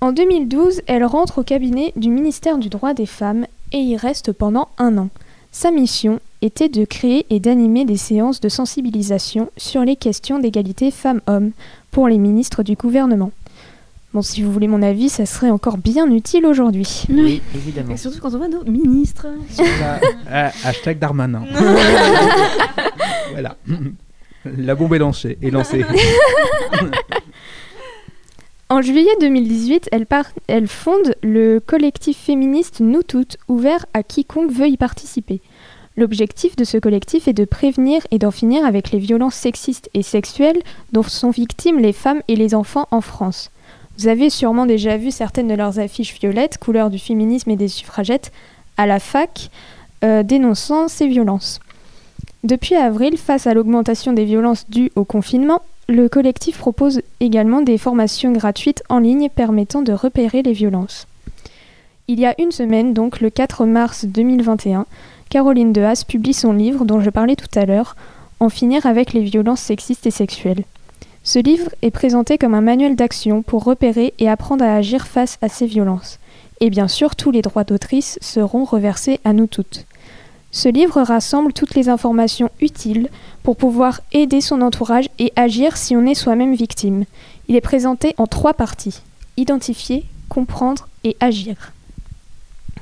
[0.01, 4.33] En 2012, elle rentre au cabinet du ministère du droit des femmes et y reste
[4.33, 5.09] pendant un an.
[5.53, 10.91] Sa mission était de créer et d'animer des séances de sensibilisation sur les questions d'égalité
[10.91, 11.51] femmes-hommes
[11.91, 13.31] pour les ministres du gouvernement.
[14.13, 17.05] Bon, si vous voulez mon avis, ça serait encore bien utile aujourd'hui.
[17.09, 17.93] Oui, évidemment.
[17.93, 19.25] Et surtout quand on voit nos ministres.
[19.59, 19.99] Ah,
[20.31, 21.43] ah, hashtag Darmanin.
[23.31, 23.57] voilà.
[24.45, 25.37] La bombe est lancée.
[25.41, 25.83] Est lancée.
[28.69, 34.51] En juillet 2018, elle, par- elle fonde le collectif féministe Nous Toutes, ouvert à quiconque
[34.51, 35.41] veut y participer.
[35.95, 40.01] L'objectif de ce collectif est de prévenir et d'en finir avec les violences sexistes et
[40.03, 40.61] sexuelles
[40.91, 43.49] dont sont victimes les femmes et les enfants en France.
[44.03, 47.69] Vous avez sûrement déjà vu certaines de leurs affiches violettes, couleur du féminisme et des
[47.69, 48.33] suffragettes,
[48.75, 49.49] à la fac,
[50.03, 51.61] euh, dénonçant ces violences.
[52.43, 57.77] Depuis avril, face à l'augmentation des violences dues au confinement, le collectif propose également des
[57.77, 61.07] formations gratuites en ligne permettant de repérer les violences.
[62.09, 64.85] Il y a une semaine, donc le 4 mars 2021,
[65.29, 67.95] Caroline de Haas publie son livre dont je parlais tout à l'heure,
[68.41, 70.65] En finir avec les violences sexistes et sexuelles.
[71.23, 75.37] Ce livre est présenté comme un manuel d'action pour repérer et apprendre à agir face
[75.41, 76.19] à ces violences.
[76.59, 79.85] Et bien sûr, tous les droits d'autrice seront reversés à nous toutes.
[80.51, 83.09] Ce livre rassemble toutes les informations utiles
[83.41, 87.05] pour pouvoir aider son entourage et agir si on est soi-même victime.
[87.47, 89.01] Il est présenté en trois parties.
[89.37, 91.71] Identifier, comprendre et agir.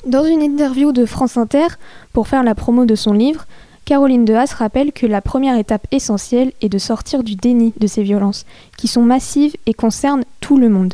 [0.05, 1.67] Dans une interview de France Inter,
[2.11, 3.45] pour faire la promo de son livre,
[3.91, 7.87] Caroline de Haas rappelle que la première étape essentielle est de sortir du déni de
[7.87, 8.45] ces violences,
[8.77, 10.93] qui sont massives et concernent tout le monde.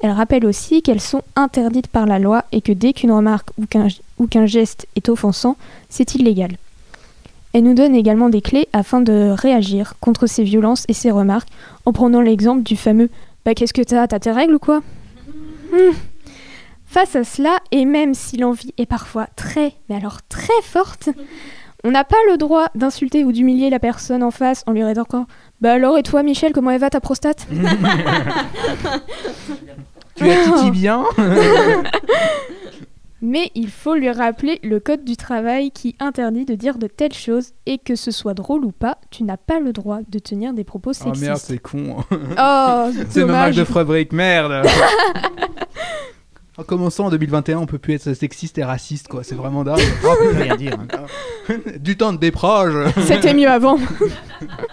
[0.00, 4.26] Elle rappelle aussi qu'elles sont interdites par la loi et que dès qu'une remarque ou
[4.28, 5.56] qu'un geste est offensant,
[5.88, 6.52] c'est illégal.
[7.52, 11.48] Elle nous donne également des clés afin de réagir contre ces violences et ces remarques
[11.84, 13.10] en prenant l'exemple du fameux
[13.44, 14.06] Bah qu'est-ce que t'as?
[14.06, 14.82] T'as tes règles ou quoi
[15.72, 15.94] Hmm.
[16.86, 21.08] Face à cela, et même si l'envie est parfois très, mais alors très forte,
[21.84, 25.26] on n'a pas le droit d'insulter ou d'humilier la personne en face en lui rétorquant
[25.60, 27.46] Bah alors et toi Michel, comment elle va ta prostate?
[30.16, 31.04] Tu as titi bien?
[33.22, 37.12] Mais il faut lui rappeler le code du travail qui interdit de dire de telles
[37.12, 40.54] choses et que ce soit drôle ou pas, tu n'as pas le droit de tenir
[40.54, 41.26] des propos Oh sexistes.
[41.26, 41.96] merde, c'est con.
[42.10, 43.56] Oh, c'est dommage.
[43.56, 44.66] de fabrique, merde.
[46.60, 49.24] En commençant en 2021, on peut plus être sexiste et raciste, quoi.
[49.24, 49.80] C'est vraiment dingue.
[50.04, 50.12] Oh.
[50.34, 50.76] Rien dire.
[51.80, 52.74] du temps de déproche.
[53.06, 53.78] C'était mieux avant.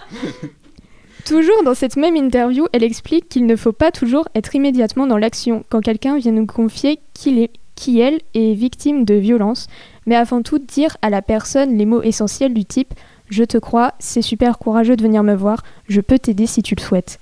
[1.24, 5.16] Toujours dans cette même interview, elle explique qu'il ne faut pas toujours être immédiatement dans
[5.16, 9.66] l'action quand quelqu'un vient nous confier qu'il est, qui elle est victime de violence,
[10.06, 12.94] mais avant tout dire à la personne les mots essentiels du type
[13.28, 16.74] Je te crois, c'est super courageux de venir me voir, je peux t'aider si tu
[16.74, 17.18] le souhaites.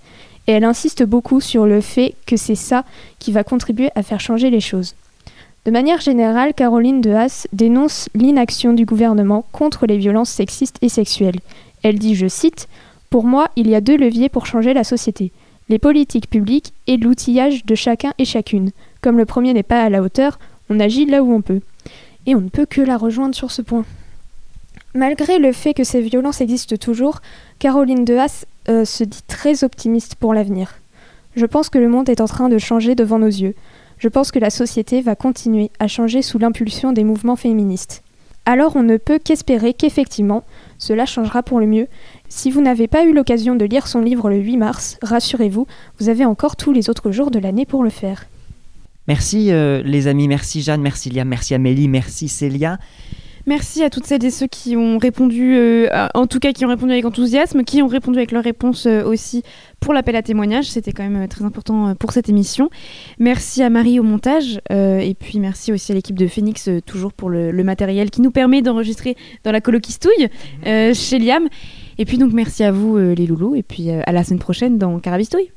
[0.47, 2.85] Et elle insiste beaucoup sur le fait que c'est ça
[3.18, 4.94] qui va contribuer à faire changer les choses.
[5.64, 10.89] De manière générale, Caroline de Haas dénonce l'inaction du gouvernement contre les violences sexistes et
[10.89, 11.40] sexuelles.
[11.82, 12.68] Elle dit, je cite,
[13.10, 15.32] Pour moi, il y a deux leviers pour changer la société,
[15.68, 18.70] les politiques publiques et l'outillage de chacun et chacune.
[19.01, 20.39] Comme le premier n'est pas à la hauteur,
[20.70, 21.60] on agit là où on peut.
[22.27, 23.85] Et on ne peut que la rejoindre sur ce point.
[24.97, 27.20] Malgré le fait que ces violences existent toujours,
[27.59, 30.77] Caroline de Haas euh, se dit très optimiste pour l'avenir.
[31.36, 33.55] Je pense que le monde est en train de changer devant nos yeux.
[33.98, 38.02] Je pense que la société va continuer à changer sous l'impulsion des mouvements féministes.
[38.47, 40.44] alors on ne peut qu'espérer qu'effectivement,
[40.78, 41.89] cela changera pour le mieux.
[42.31, 45.66] Si vous n'avez pas eu l'occasion de lire son livre le 8 mars, rassurez-vous,
[45.98, 48.27] vous avez encore tous les autres jours de l'année pour le faire.
[49.09, 52.78] Merci euh, les amis, merci Jeanne, merci Liam, merci Amélie, merci Célia.
[53.48, 56.68] Merci à toutes celles et ceux qui ont répondu, euh, en tout cas qui ont
[56.68, 59.44] répondu avec enthousiasme, qui ont répondu avec leur réponse euh, aussi
[59.78, 60.64] pour l'appel à témoignage.
[60.64, 62.70] C'était quand même euh, très important pour cette émission.
[63.20, 67.31] Merci à Marie au montage et puis merci aussi à l'équipe de Phoenix toujours pour
[67.31, 70.28] le, le matériel qui nous permet d'enregistrer dans la colokistouille
[70.66, 71.48] euh, chez Liam.
[71.98, 74.98] Et puis donc merci à vous les loulous et puis à la semaine prochaine dans
[74.98, 75.56] Carabistouille.